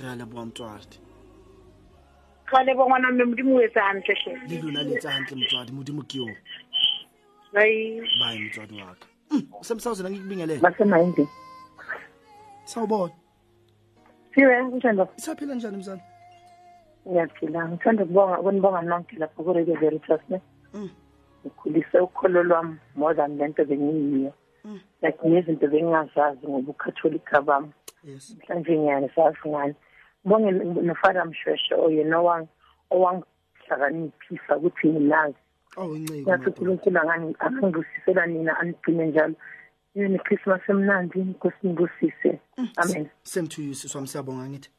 Re 0.00 0.06
a 0.12 0.16
leboa 0.16 0.44
motswadi 0.46 0.98
ka 2.44 2.62
lebo 2.62 2.86
ngwana 2.86 3.10
mme 3.10 3.24
modimo 3.24 3.56
o 3.56 3.60
etse 3.64 3.80
gantle 3.80 4.14
tlhe 4.14 4.32
le 4.48 4.56
lona 4.62 4.82
le 4.82 4.94
etsa 4.94 5.10
hantle 5.10 5.36
motswadi 5.36 5.72
modimo 5.72 6.02
ke 6.02 6.20
o 6.20 6.28
bai 7.52 8.00
baye 8.20 8.38
motswadi 8.44 8.82
wa 8.82 8.94
ka. 9.00 9.06
Usemsakazweni 9.60 10.10
ngikubingelele. 10.10 10.60
Basemayindini 10.60 11.28
sawubona. 12.64 13.14
Siwe 14.34 14.70
kunjani 14.70 15.02
isaphila 15.18 15.54
njani 15.54 15.76
mzala 15.76 16.02
ngiyaphila. 17.08 17.68
Ngithanda 17.68 18.04
ukubonga 18.04 18.40
ukunibonga 18.40 18.82
nonke 18.82 19.16
lapho 19.16 19.42
ku-radio 19.42 19.74
veritas 19.80 20.20
ne? 20.28 20.40
Mm. 20.74 20.90
ukhulise 21.44 21.98
ukholo 21.98 22.42
lwami 22.42 22.76
more 22.96 23.14
than 23.14 23.36
le 23.38 23.48
nto 23.48 23.64
bengiyiyo 23.64 24.32
Mm. 24.32 24.43
Like 25.02 25.18
ngezinto 25.28 25.66
bengingazazi 25.68 26.46
ngobukhatholika 26.48 27.40
bami. 27.42 27.72
Yes. 28.04 28.36
Mhlanje 28.36 28.78
ngiyani 28.78 29.10
sazi 29.14 29.48
ngani? 29.48 29.74
Bonge 30.24 30.50
nofara 30.82 31.24
mshweshe 31.24 31.74
oyena 31.74 32.18
owang 32.18 32.46
owangihlakaniphisa 32.90 34.56
ukuthi 34.56 34.88
ngilazi. 34.88 35.36
Oh 35.76 35.96
inciko. 35.96 36.30
yathi 36.30 36.46
uNkulunkulu 36.46 36.98
angani 36.98 37.36
angangibusisela 37.38 38.26
nina 38.26 38.58
anigcine 38.58 39.06
njalo. 39.06 39.34
Yini 39.94 40.18
Christmas 40.18 40.60
emnandi? 40.68 41.20
Inkosi 41.20 41.66
ngibusise. 41.66 42.40
Amen. 42.76 43.10
Same 43.22 43.48
to 43.48 43.62
you 43.62 43.74
siswami 43.74 44.06
siyabonga 44.06 44.48
ngithi. 44.48 44.70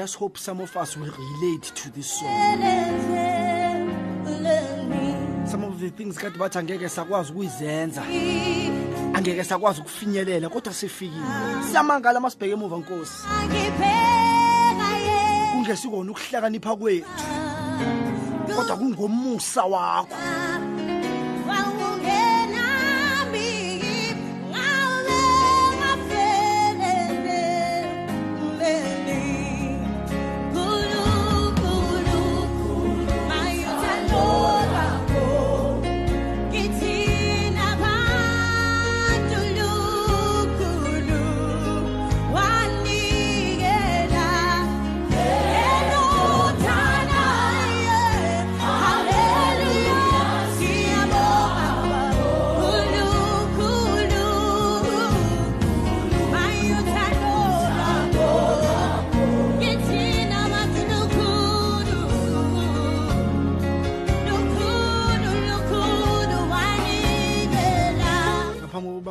Just 0.00 0.14
hope 0.14 0.38
some 0.38 0.62
of 0.62 0.74
us 0.78 0.96
will 0.96 1.12
relate 1.12 1.62
to 1.74 1.90
this 1.90 2.06
song. 2.06 2.62
Some 5.46 5.64
of 5.64 5.78
the 5.78 5.90
things 5.90 6.16
kade 6.16 6.38
bathi 6.38 6.58
angeke 6.58 6.88
sakwazi 6.88 7.32
ukuyizenza. 7.32 8.02
Angeke 9.14 9.44
sakwazi 9.44 9.80
ukufinyelela 9.80 10.48
kodwa 10.48 10.72
sifikile. 10.72 11.22
Siyamangala 11.70 12.20
masibheke 12.20 12.52
emuva 12.52 12.76
Nkosi. 12.78 13.26
Kungesikona 15.52 16.10
ukuhlakanipha 16.10 16.76
kwethu. 16.76 17.10
Kodwa 18.56 18.76
kungomusa 18.76 19.64
wakho. 19.64 20.16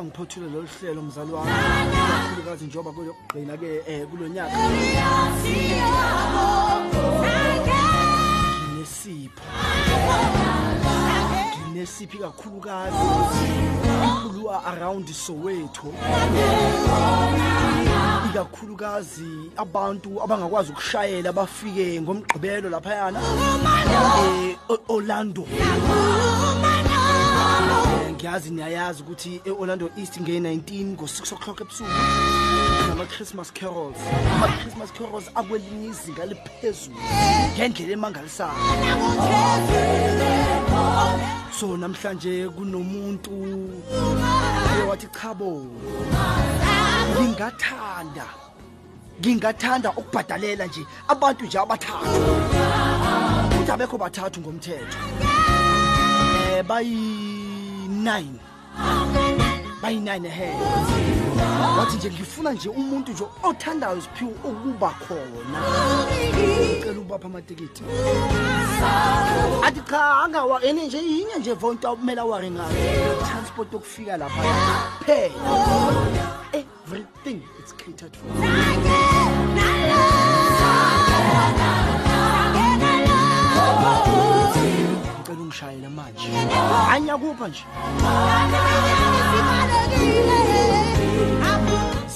kokuba 0.00 0.04
ngiphothule 0.04 0.48
lolu 0.50 0.68
hlelo 0.80 1.02
mzali 1.02 1.32
wami. 1.32 1.50
Kakhulukazi 2.10 2.64
njengoba 2.64 2.92
kuyokugcina 2.92 3.56
ke 3.56 3.82
eh 3.86 4.06
kulo 4.08 4.28
nyaka. 4.28 4.56
Nginesipho. 8.58 9.42
Nginesiphi 11.70 12.18
kakhulukazi? 12.18 12.96
Kakhulu 14.00 14.50
around 14.66 15.08
Soweto. 15.12 15.92
Ikakhulukazi 18.30 19.50
abantu 19.56 20.22
abangakwazi 20.22 20.72
ukushayela 20.72 21.32
bafike 21.32 22.00
ngomgqibelo 22.00 22.70
lapha 22.70 22.94
yana 22.94 23.20
eh 23.20 24.56
O- 24.68 24.94
Orlando. 24.94 25.42
Eh, 25.42 26.69
ngiyazi 28.20 28.50
niyayazi 28.50 29.02
ukuthi 29.02 29.40
e-Orlando 29.44 29.90
East 29.96 30.20
nge-19 30.20 30.84
ngo-6 30.84 31.34
o'clock 31.34 31.60
ebusuku. 31.60 31.90
Nama-christmas 32.88 33.50
carols. 33.52 33.96
Ama-christmas 34.34 34.92
carols 34.92 35.30
akwelinye 35.34 35.88
izinga 35.88 36.26
liphezulu 36.26 36.96
ngendlela 37.56 37.92
emangalisayo. 37.92 38.52
So 41.58 41.76
namhlanje 41.76 42.48
kunomuntu 42.48 43.30
oye 44.72 44.82
wathi 44.88 45.08
chabo 45.16 45.66
ngingathanda 47.16 48.26
ngingathanda 49.20 49.90
ukubhadalela 49.96 50.66
nje 50.66 50.84
abantu 51.08 51.44
nje 51.44 51.58
abathathu. 51.58 52.20
Ukuthi 53.46 53.70
abekho 53.72 53.98
bathathu 53.98 54.40
ngomthetho. 54.40 54.98
Eh 56.52 56.62
bayi-9 58.00 58.24
bayi-9 59.82 60.26
ehe 60.26 60.54
wathi 61.78 61.96
nje 61.96 62.10
ngifuna 62.10 62.52
nje 62.52 62.68
umuntu 62.68 63.12
nje 63.12 63.24
othandayo 63.42 64.00
siphiwe 64.00 64.30
ukuba 64.44 64.90
khona. 64.90 65.60
Ucela 66.78 66.98
ukubapha 66.98 67.26
amatikiti. 67.26 67.82
Athi 69.62 69.80
cha 69.80 70.18
angawa 70.24 70.64
ene 70.64 70.86
nje 70.86 70.98
yinye 70.98 71.38
nje 71.38 71.52
vonto 71.52 71.96
kumele 71.96 72.20
aware 72.20 72.50
ngayo. 72.50 73.16
Transport 73.30 73.72
yokufika 73.72 74.16
lapha. 74.16 74.42
Phela. 75.06 75.34
Everything 76.52 77.42
is 77.64 77.72
catered 77.72 78.16
for 78.16 79.09
ngicela 85.50 85.72
ungishayele 85.80 85.88
manje. 85.88 86.28
Anyakupha 86.90 87.48
nje. 87.48 87.64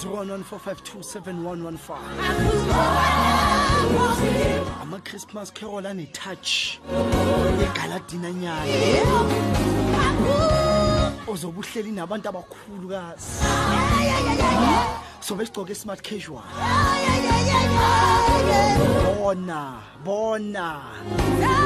0114527115 0.05 1.97
ama-christmas 4.82 5.53
carol 5.53 5.87
anetouch 5.87 6.78
egaladina 7.62 8.32
nyana. 8.32 8.64
Ozobe 11.26 11.59
uhleli 11.59 11.91
nabantu 11.93 12.28
abakhulukazi 12.28 13.45
sobe 15.20 15.47
sigcoke 15.47 15.72
i-smart 15.72 16.03
casual 16.03 16.43
bona 19.18 19.80
bona. 20.05 20.80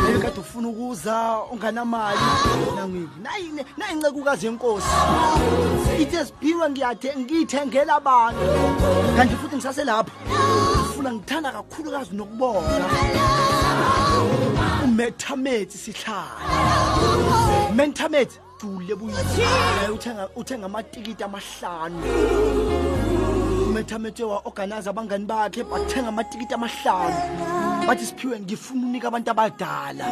Leyo 0.07 0.21
kade 0.21 0.41
ufuna 0.41 0.69
ukuza 0.69 1.39
unganamali. 1.53 2.19
Nangiki 2.77 3.21
nayi 3.23 3.65
nayincekukazi 3.77 4.47
yenkosi. 4.47 4.87
Ithe 6.01 6.25
siphiwe 6.25 6.71
ngiyathe 6.71 7.17
ngiyithengela 7.19 7.95
abantu. 7.97 8.41
Kanti 9.17 9.37
futhi 9.37 9.57
ngisaselapha 9.57 10.13
ufuna 10.99 11.13
ngithanda 11.13 11.53
kakhulukazi 11.53 12.15
nokubonga 12.17 12.89
umethamethi 14.85 15.79
sihlala 15.79 16.41
menthamethi 17.75 18.39
jule 18.63 18.95
buyisi 18.95 19.43
uthenga 19.95 20.29
uthenga 20.37 20.67
amatikiti 20.67 21.25
amahlanu 21.25 22.03
umethamethe 23.79 24.25
wa-organize 24.25 24.91
abangani 24.91 25.25
bakhe 25.25 25.63
bathenga 25.65 26.09
amatikiti 26.09 26.55
amahlanu. 26.55 27.87
Bathi 27.87 28.07
siphiwe 28.07 28.41
ngifuna 28.41 28.87
unika 28.87 29.09
abantu 29.09 29.31
abadala. 29.31 30.05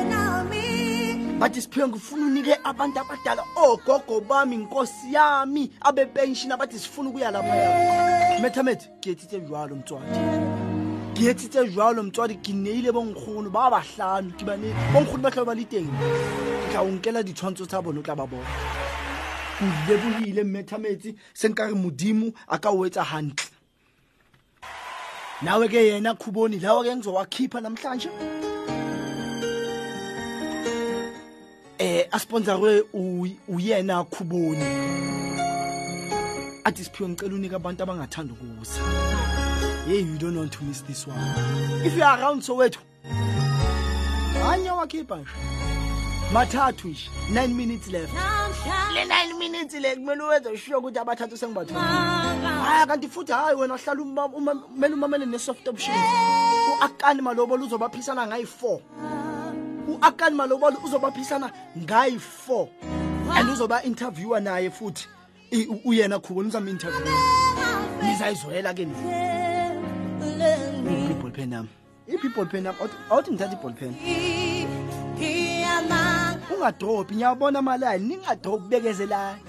Bathi 1.38 1.62
siphiwe 1.62 1.88
ngifuna 1.88 2.26
unike 2.26 2.56
abantu 2.64 3.00
abadala. 3.00 3.42
Ogogo 3.56 4.20
bami 4.20 4.56
nkosi 4.56 5.12
yami 5.12 5.70
abepenshini 5.80 6.52
abathi 6.52 6.78
sifuna 6.78 7.10
ukuya 7.10 7.30
laphaya 7.30 8.40
methamethi 8.40 8.88
ngiyethithe 8.98 9.40
jwalo 9.40 9.76
mtswadi. 9.76 10.18
Ngiyethithe 11.12 11.68
jwalo 11.68 12.02
mtswadi. 12.02 12.34
Ke 12.36 12.52
neile 12.52 12.92
bonkgono 12.92 13.50
ba 13.50 13.70
bahlano 13.70 14.30
ke 14.38 14.44
bane 14.44 14.70
bonkgono 14.92 15.22
ba 15.22 15.30
tlhabe 15.30 15.46
ba 15.46 15.54
le 15.54 15.64
teng 15.64 15.90
ke 15.90 16.70
tla 16.70 16.82
o 16.82 16.88
nkela 16.88 17.22
ditshwantsho 17.22 17.66
tsa 17.66 17.82
bone 17.82 17.98
o 17.98 18.02
tla 18.02 18.14
ba 18.14 18.26
bona 18.26 18.46
ke 19.58 19.64
o 19.64 19.68
lebohile 19.88 20.44
mmethametsi 20.44 21.16
se 21.34 21.48
nka 21.48 21.66
re 21.66 21.74
modimo 21.74 22.32
a 22.46 22.58
ka 22.58 22.70
o 22.70 22.86
etsa 22.86 23.02
hantle 23.02 23.55
nawe 25.42 25.68
ke 25.68 25.86
yena 25.88 26.14
khuboni 26.14 26.58
lawa 26.60 26.84
ke 26.84 26.96
ngizowakhipha 26.96 27.60
namhlanje. 27.60 28.10
Eh 31.78 32.08
asponsorwe 32.10 32.84
uyena 33.48 34.04
khuboni. 34.04 34.64
Athi 36.64 36.84
siphiwe 36.84 37.08
ngicela 37.08 37.34
unika 37.34 37.56
abantu 37.56 37.82
abangathanda 37.82 38.34
ukuza 38.34 38.80
hey 39.86 40.00
you 40.00 40.18
don't 40.18 40.36
want 40.36 40.52
to 40.52 40.64
miss 40.64 40.82
this 40.82 41.06
one. 41.06 41.16
If 41.84 41.96
you 41.96 42.02
are 42.02 42.18
around 42.18 42.42
sowethu 42.42 42.80
anya 44.50 44.74
wakhipha 44.74 45.16
nje. 45.16 45.30
Mathathu 46.32 46.88
nje 46.88 47.10
9 47.32 47.48
minutes 47.54 47.86
left 47.88 48.12
le 48.94 49.04
9 49.04 49.38
minutes 49.38 49.74
le 49.80 49.94
kumele 49.96 50.22
uwenze 50.24 50.56
sure 50.58 50.76
ukuthi 50.76 50.98
abathathu 50.98 51.36
sengibathola 51.36 51.80
hayi 51.80 52.86
kanti 52.86 53.08
futhi 53.08 53.32
hayi 53.32 53.56
wena 53.56 53.76
hlala 53.76 54.02
uma- 54.02 54.26
uma- 54.26 54.54
kumele 54.54 54.94
umamele 54.94 55.26
ne-soft 55.26 55.68
options 55.68 55.96
u-akani 56.72 57.22
malobolo 57.22 57.64
uzobaphisana 57.66 58.26
ngayi-4 58.26 58.80
u-akani 59.88 60.36
malobolo 60.36 60.76
uzobaphisana 60.84 61.50
ngayi-4 61.78 62.66
and 63.36 63.50
uzoba-interviewa 63.50 64.40
naye 64.40 64.70
futhi 64.70 65.08
i- 65.50 65.66
u- 65.66 65.80
uyena 65.84 66.18
khubona 66.18 66.48
uzam-interview 66.48 67.06
nizayizwela 68.02 68.74
ke 68.74 68.84
ni 68.84 68.94
i-ball 71.10 71.32
pen 71.32 71.48
nami 71.50 71.68
i-people 72.08 72.44
pen 72.44 72.62
nami 72.62 72.78
awuthi 73.10 73.30
ngithatha 73.30 73.52
i-ball 73.52 73.72
pen 73.74 73.94
ungadrophi 76.52 77.14
ngiyabona 77.14 77.58
amalali 77.58 78.04
ningadrophi 78.08 78.68
bekezelani 78.70 79.40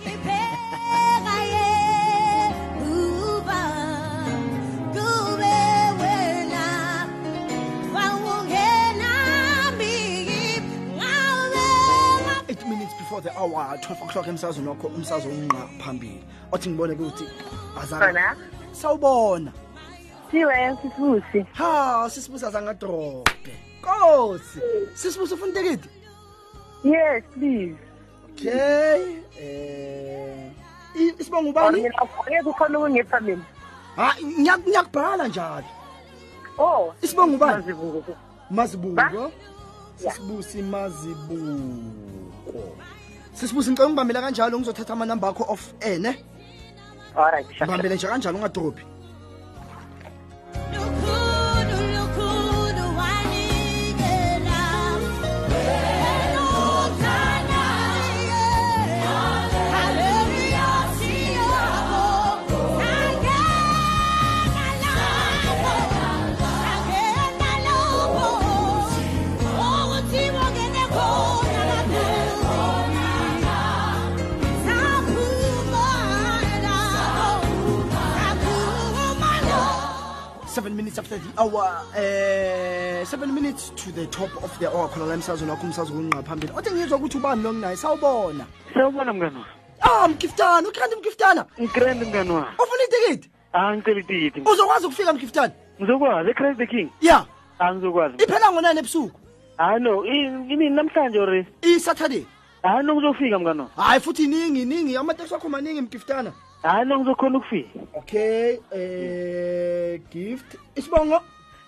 eight 12.50 12.66
minutes 12.68 12.93
before 12.93 13.22
the 13.22 13.32
hour 13.38 13.78
12 13.82 14.02
o'clock 14.04 14.28
emsazweni 14.28 14.68
wakho 14.68 14.88
umsazo 14.88 15.30
unqa 15.30 15.68
phambili. 15.80 16.24
Othi 16.52 16.70
ngibone 16.70 16.95
ke 16.95 17.02
ukuthi 17.04 17.26
Khona? 17.89 18.36
sawubona. 18.72 19.52
Siwe 20.32 20.78
sisibusi. 20.82 21.45
Ha 21.54 22.10
sisibusa 22.10 22.52
zangadrobhe 22.52 23.54
kosi 23.82 24.60
sisibusa 24.95 25.36
ufuna 25.36 25.52
itekiti? 25.62 25.89
Yes 26.84 27.23
please. 27.34 27.75
Okay. 28.34 29.15
Eh 29.39 30.51
i- 30.95 31.13
isibongo 31.19 31.49
ubani? 31.49 31.82
Ngeke 31.82 32.49
ukhona 32.49 32.80
ukungipha 32.80 33.19
mina. 33.19 33.43
Ha 33.95 34.13
ngiyak- 34.21 34.67
ngiyakubhala 34.67 35.28
njalo. 35.28 35.65
Oh. 36.57 36.93
Isibongo 37.01 37.36
ubani? 37.36 37.63
Mazibuko. 38.49 39.32
sisibusi 39.97 40.61
mazibuko. 40.61 42.61
Sisibusi 43.34 43.71
ngicela 43.71 43.88
ungibambela 43.88 44.21
kanjalo 44.21 44.59
ngizothatha 44.59 44.93
amanamba 44.93 45.28
akho 45.30 45.43
off 45.49 45.73
air 45.82 45.99
ne 45.99 46.23
alright 47.15 47.47
ngibambele 47.61 47.95
nje 47.95 48.07
kanjalo 48.07 48.38
ungadrophi 48.38 48.86
minutes 80.78 80.99
after 80.99 81.17
the 81.17 81.41
hour 81.41 81.67
eh 81.97 83.03
seven 83.05 83.34
minutes 83.34 83.71
to 83.75 83.91
the 83.91 84.05
top 84.07 84.30
of 84.43 84.51
the 84.59 84.67
hour. 84.67 84.88
Khona 84.89 85.05
la 85.07 85.13
emsazweni 85.13 85.51
wakho 85.51 85.65
umsazi 85.65 85.91
kunqa 85.91 86.23
phambili 86.23 86.53
othi 86.57 86.71
ngizwa 86.71 86.97
ukuthi 86.97 87.17
ubani 87.17 87.43
lo 87.43 87.53
nginaye 87.53 87.75
sawubona. 87.75 88.45
Sawubona 88.73 89.13
mngani 89.13 89.43
ah 89.82 90.07
mgiftana. 90.07 90.67
Ugrandi 90.69 90.95
mgiftana 90.95 91.45
ngikrende 91.61 92.05
mngani 92.05 92.30
wami. 92.32 92.47
Ufuna 92.63 92.84
itikiti 92.88 93.30
ah 93.53 93.75
ngicela 93.75 93.99
itikiti 93.99 94.41
uzokwazi 94.41 94.86
ukufika 94.86 95.13
mgiftana? 95.13 95.53
Ngizokwazi 95.82 96.30
ecrazy 96.30 96.57
the 96.57 96.67
king. 96.67 96.89
Ya. 97.01 97.25
Ah 97.59 97.73
ngizokwazi 97.73 98.23
iphela 98.23 98.51
ngonani 98.51 98.80
ebusuku? 98.80 99.19
Hayi 99.57 99.80
no 99.82 100.05
i- 100.05 100.51
inini 100.53 100.69
namhlanje 100.69 101.19
ore 101.19 101.47
i-saturday. 101.61 102.25
Hayi 102.63 102.84
no 102.86 102.95
ngizofika 102.95 103.39
mngani 103.39 103.59
wami. 103.59 103.71
Hayi 103.78 103.99
futhi 103.99 104.23
iningi 104.23 104.61
iningi. 104.61 104.97
Amateksi 104.97 105.36
akho 105.36 105.49
maningi 105.49 105.82
mgiftana 105.82 106.32
hayi 106.70 106.86
no 106.86 106.99
ngizokhona 106.99 107.38
ukufika. 107.38 107.80
Okay 107.93 108.59
eh 108.72 109.99
gift. 110.11 110.57
Isibongo? 110.76 111.22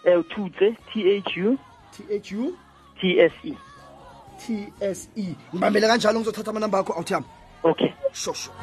Eh 0.04 0.20
uthutse 0.20 0.76
t 0.93 1.20
h 1.20 1.38
u. 1.38 1.58
T 1.91 2.04
h 2.10 2.32
u? 2.36 2.58
T 3.02 3.20
s 3.20 3.34
e. 3.43 3.54
T 4.39 4.74
s 4.82 5.10
e. 5.18 5.36
Ngibambele 5.54 5.88
kanjalo 5.88 6.20
ngizothatha 6.20 6.52
amanamba 6.52 6.80
akho 6.80 6.93
awuthiyami 6.93 7.26
okay. 7.64 7.93
Sure 8.14 8.36
sure 8.36 8.56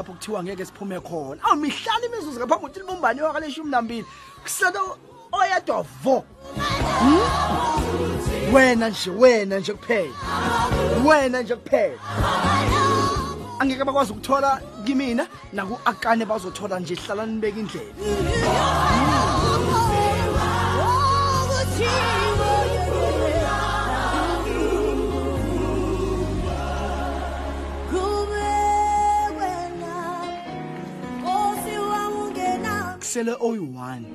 lapho 0.00 0.12
kuthiwa 0.12 0.42
ngeke 0.42 0.64
siphume 0.64 1.00
khona. 1.00 1.42
Awu 1.42 1.56
mihlala 1.56 2.06
imizuzu 2.06 2.40
ngaphambi 2.40 2.54
kokuthi 2.54 2.80
libumbane 2.80 3.20
iwaka 3.20 3.40
leshumi 3.40 3.70
nambili. 3.70 4.06
Kusele 4.42 4.78
oyedwa 5.32 5.84
vo. 6.02 6.24
Hmm? 7.00 8.54
wena 8.54 8.88
nje 8.88 9.10
wena 9.10 9.58
nje 9.58 9.72
kuphela. 9.72 10.14
Wena 11.04 11.42
nje 11.42 11.56
kuphela. 11.56 11.98
Angeke 13.58 13.84
bakwazi 13.84 14.12
ukuthola 14.12 14.60
kimina 14.86 15.26
naku-akane 15.52 16.24
bazothola 16.24 16.80
nje 16.80 16.94
hlala 16.94 17.26
nibeka 17.26 17.60
indlela 17.60 17.92
kusele 33.10 33.34
oyi-one. 33.40 34.06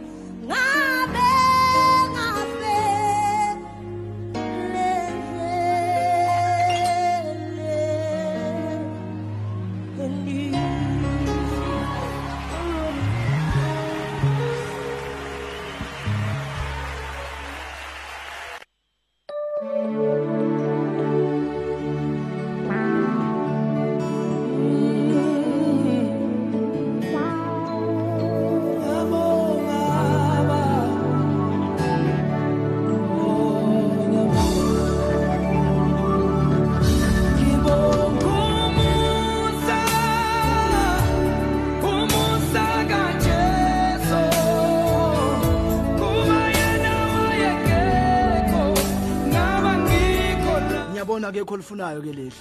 Ngiyabona 51.26 51.30
akekho 51.30 51.54
olifunayo 51.54 52.02
ke 52.02 52.14
leli. 52.14 52.32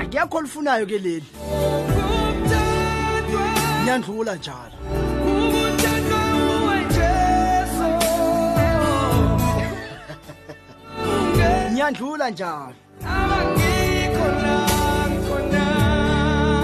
Akekho 0.00 0.38
olifunayo 0.38 0.86
ke 0.86 0.98
leli. 0.98 1.26
Niyandlula 3.84 4.36
njalo. 4.36 4.76
Niyandlula 11.72 12.30
njalo. 12.30 12.74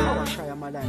Awashaya 0.08 0.52
amalani 0.52 0.88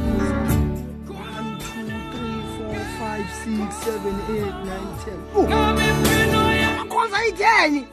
akhoza 6.80 7.18
ayitheni 7.18 7.86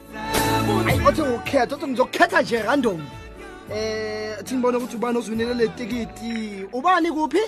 ayi 0.88 1.00
othi 1.08 1.22
ngokukhetha 1.22 1.74
othi 1.74 1.86
ngizokukhetha 1.86 2.42
nje 2.42 2.62
random. 2.62 3.00
Eh 3.74 4.38
athi 4.40 4.54
ngibone 4.54 4.76
ukuthi 4.76 4.96
ubani 4.96 5.18
ozwinele 5.18 5.54
le 5.54 5.68
tikiti 5.68 6.66
ubani 6.72 7.10
kuphi? 7.10 7.42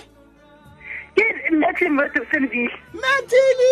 Methili 3.01 3.71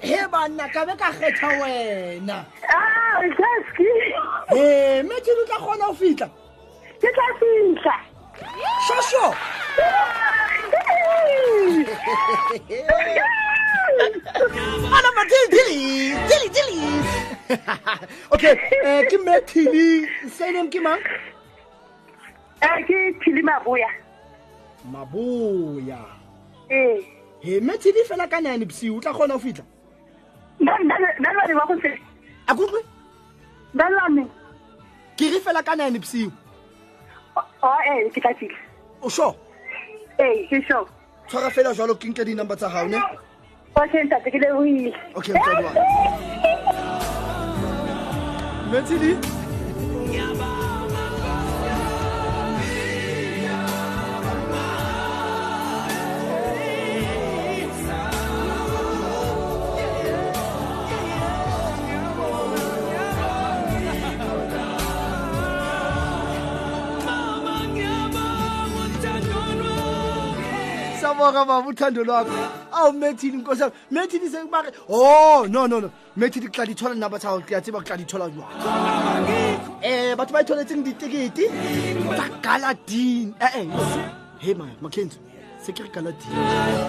he 0.08 0.26
banna 0.32 0.68
ka 0.72 0.86
be 0.86 0.96
ka 0.96 1.12
kgetha 1.12 1.48
wena. 1.60 2.44
Jaski. 3.38 3.88
E 4.56 5.02
methili 5.02 5.40
o 5.42 5.46
tla 5.46 5.58
kgona 5.58 5.84
ho 5.84 5.94
fihla? 5.94 6.28
Ke 7.00 7.08
tla 7.14 7.26
fihla. 7.38 7.94
Shosho 8.86 9.34
ana 14.96 15.08
matili 15.16 15.46
tili 16.28 16.48
tili 16.50 16.78
okay 18.30 18.54
eh 18.84 19.06
ke 19.10 19.16
methili 19.18 20.08
surname 20.38 20.70
ke 20.70 20.80
mang 20.80 21.00
Eh, 22.60 22.86
ke 22.86 23.14
phili 23.22 23.42
maboya 23.42 23.88
maboya 24.90 25.98
ee 26.70 27.00
he 27.40 27.60
methili 27.60 28.04
fela 28.04 28.26
ka 28.26 28.40
nine 28.40 28.64
bosiu 28.64 28.96
o 28.96 29.00
tla 29.00 29.12
kgona 29.12 29.34
ho 29.34 29.38
fihla? 29.38 29.64
Nalwane 30.58 31.54
wa 31.54 31.66
go 31.66 31.80
se 31.82 31.94
a 32.48 32.54
kutlwe 32.54 32.82
nalwane 33.74 34.26
ke 35.16 35.30
re 35.30 35.38
fela 35.40 35.62
ka 35.62 35.74
nine 35.76 35.98
bosiu 36.02 36.32
ee 37.62 38.10
ke 38.10 38.20
tla 38.20 38.34
fihla. 38.34 38.58
O 39.02 39.08
sure? 39.08 39.34
Ee 40.18 40.46
ke 40.50 40.58
sure. 40.66 40.90
Tshwara 41.28 41.50
fela 41.50 41.74
jalo 41.74 41.94
ke 41.94 42.10
nke 42.10 42.24
di-number 42.26 42.56
tsa 42.56 42.68
gago 42.68 42.90
ne 42.90 42.98
Washenzatekile 43.78 44.52
wile. 44.52 44.94
Okay, 45.14 45.34
mtandwa. 45.34 45.72
siyabonga 71.18 71.44
baba 71.44 71.68
uthando 71.68 72.04
lwakho. 72.04 72.32
Awu 72.72 72.92
methini 72.92 73.38
inkosi 73.38 73.62
yami. 73.62 73.72
Methini 73.90 74.28
sekuba 74.30 74.72
oh 74.88 75.46
no 75.48 75.66
no 75.66 75.80
no. 75.80 75.90
Methini 76.16 76.48
xa 76.48 76.64
ndithola 76.64 76.94
nabathawo 76.94 77.40
ndiyatsiba 77.40 77.80
xa 77.80 77.96
ndithola 77.96 78.28
nywakho 78.28 78.68
um 78.68 79.82
eh, 79.82 80.16
batho 80.16 80.32
ba 80.32 80.42
itholetseng 80.42 80.84
ditekete 80.84 81.50
tsa 82.14 82.28
galadini 82.42 83.34
ee 83.40 83.60
eh, 83.60 83.66
eh, 83.66 84.10
hey 84.38 84.54
ma 84.54 84.66
mackenzi 84.80 85.18
se 85.62 85.72
ke 85.72 85.82
re 85.82 85.88
galadini 85.88 86.34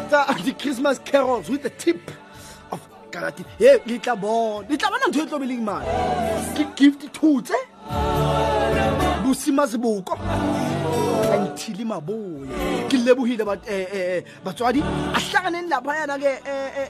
tsa 0.10 0.26
di-christmas 0.44 1.00
carols 1.00 1.50
with 1.50 1.64
the 1.64 1.70
tip 1.70 2.12
of 2.72 2.80
galadini. 3.12 3.46
He 3.58 3.78
le 3.86 4.00
tla 4.00 4.16
bona 4.16 4.68
le 4.70 4.78
tla 4.78 4.90
bona 4.90 5.08
ntho 5.08 5.24
e 5.24 5.26
tlobeleng 5.26 5.64
mane 5.64 5.86
ke 6.56 6.66
gift 6.76 7.02
thutse 7.14 7.58
bosima 9.30 9.68
seboko 9.68 10.18
anthile 11.34 11.86
maboya 11.86 12.50
ke 12.90 12.98
lebohile 12.98 13.46
bat- 13.46 13.68
eh, 13.70 13.86
eh, 13.94 14.18
eh, 14.18 14.24
batswadi. 14.44 14.82
Ahlanganeni 15.14 15.70
laphayana 15.70 16.18
ke 16.18 16.32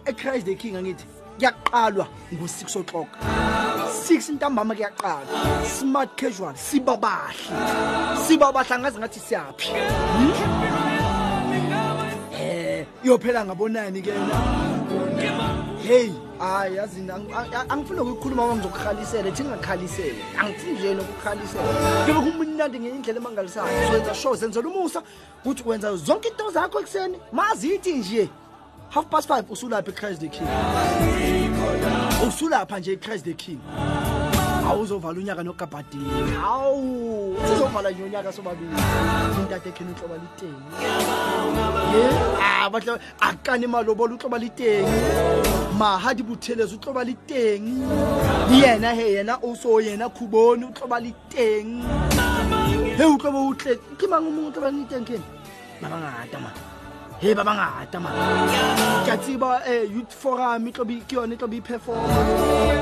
echrist 0.08 0.46
the 0.46 0.56
king 0.56 0.76
angithi 0.76 1.04
kuyaqalwa 1.38 2.08
ngo-six 2.34 2.76
o'clock. 2.78 3.10
Six 3.92 4.30
ntambama 4.30 4.74
kuyaqalwa. 4.74 5.66
Smart 5.66 6.16
casual 6.16 6.56
siba 6.56 6.96
bahle 6.96 8.16
siba 8.26 8.52
bahle 8.54 8.76
angazi 8.76 9.00
ngathi 9.00 9.20
siyaphi. 9.20 9.68
Hmm? 10.16 10.32
eh 12.40 12.86
iyophela 13.04 13.46
ngabonani 13.46 14.02
ke. 14.02 14.12
na 14.16 15.69
heyi 15.90 16.14
hayi 16.40 16.76
yazi 16.76 17.02
ang- 17.02 17.34
ang- 17.34 17.66
angifuni 17.70 18.00
ukuyikhuluma 18.00 18.44
uma 18.46 18.56
ngizokukhalisela. 18.56 19.32
Thi 19.32 19.44
ngingakhalisela 19.44 20.16
angifuni 20.40 20.74
nje 20.74 20.94
nokukhalisela. 20.94 22.06
Kebe 22.06 22.20
kumnandi 22.20 22.80
ngenye 22.80 22.96
indlela 22.96 23.20
emangalisayo. 23.20 23.88
Soyenza 23.90 24.14
sure 24.16 24.38
zenzela 24.38 24.68
umusa 24.70 25.02
ukuthi 25.44 25.64
wenza 25.66 25.96
zonke 25.96 26.28
into 26.30 26.52
zakho 26.52 26.80
ekuseni. 26.80 27.18
Mazithi 27.32 27.94
nje 27.94 28.30
half 28.90 29.06
past 29.10 29.28
five 29.28 29.46
usulapha 29.50 29.90
echrist 29.92 30.22
the 30.22 30.28
king. 30.28 30.48
Usulapha 32.28 32.80
nje 32.80 32.92
echrist 32.94 33.26
the 33.26 33.34
king. 33.34 33.60
Awuzovala 34.70 35.18
unyaka 35.20 35.44
nogabhadini 35.44 36.32
hawu 36.42 37.36
sizovala 37.48 37.90
nje 37.92 38.04
unyaka 38.04 38.32
sobabili. 38.34 38.72
Intate 39.42 39.70
ekheni 39.70 39.92
uhloba 39.94 40.16
liteni. 40.22 40.62
Ah, 42.42 42.70
batla 42.70 43.00
akane 43.20 43.68
malobola 43.68 44.14
utloba 44.14 44.38
le 44.38 44.50
teng 44.50 44.86
mahadi 45.80 46.24
buthelezi 46.24 46.76
o 46.76 46.78
tloba 46.78 47.04
le 47.08 47.16
teng. 47.28 47.68
Yena 48.52 48.94
he 48.94 49.06
yena 49.16 49.34
o 49.42 49.56
so 49.56 49.80
yena 49.80 50.10
khubone 50.10 50.64
o 50.68 50.72
tloba 50.72 51.00
le 51.00 51.12
teng. 51.30 51.72
He 52.98 53.04
o 53.04 53.18
tloba 53.18 53.40
o 53.48 53.54
tle 53.54 53.76
ke 53.98 54.06
mang 54.10 54.28
o 54.28 54.32
mongwe 54.32 54.48
o 54.50 54.52
tloba 54.52 54.70
le 54.76 54.84
teng 54.92 55.06
kene 55.08 55.24
ba 55.82 55.88
bangata 55.88 56.40
man 56.44 56.54
he 57.22 57.34
ba 57.34 57.44
bangata 57.48 58.00
man 58.04 58.14
ke 59.06 59.12
a 59.14 59.18
tseba 59.18 59.50
um 59.72 59.84
youth 59.96 60.14
forum 60.22 60.68
e 60.68 60.72
tlobe 60.72 60.96
ke 61.08 61.14
yone 61.16 61.34
e 61.34 61.38
tlobe 61.38 61.58
e 61.58 61.62
performa. 61.62 62.18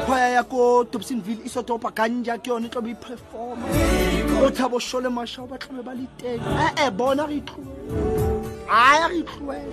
Choir 0.08 0.32
ya 0.34 0.44
ko 0.44 0.84
dobsonville 0.92 1.44
isotopa 1.46 1.92
ganja 1.94 2.38
ke 2.42 2.48
yone 2.50 2.66
e 2.66 2.70
tlobe 2.70 2.92
e 2.96 2.96
performa. 2.96 3.66
O 4.42 4.50
thabo 4.50 4.80
shole 4.80 5.10
mashao 5.14 5.48
ba 5.48 5.58
tlobe 5.58 5.82
ba 5.86 5.94
le 5.94 6.08
teng. 6.18 6.42
Ee 6.82 6.90
bona 6.90 7.28
re 7.30 7.40
tlo 7.46 7.64
aya 8.68 9.08
re 9.14 9.22
tloela 9.22 9.68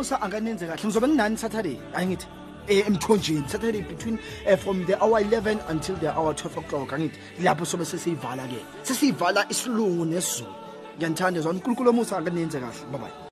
umusa 0.00 0.22
anganenze 0.22 0.66
kahle. 0.66 0.84
Ngizobe 0.84 1.08
nginani 1.08 1.36
saturday? 1.36 1.76
Angithi 1.94 2.26
eh, 2.68 2.86
emthonjeni. 2.86 3.48
Saturday 3.48 3.82
between 3.82 4.18
uh, 4.46 4.56
from 4.56 4.84
the 4.86 4.96
hour 5.02 5.20
11 5.20 5.60
until 5.68 5.96
the 5.96 6.10
hour 6.16 6.32
12 6.32 6.56
o'clock. 6.56 6.88
Angithi 6.92 7.18
lapho 7.42 7.64
sobe 7.66 7.84
sesiyivala 7.84 8.48
ke 8.48 8.60
sesiyivala 8.82 9.44
isilungu 9.50 10.04
nesizulu. 10.04 10.54
Ngiyanithanda 10.96 11.40
zona 11.40 11.58
unkulunkulu 11.58 11.90
umusa 11.90 12.16
anganenze 12.16 12.60
kahle. 12.60 12.86
Bye 12.92 13.28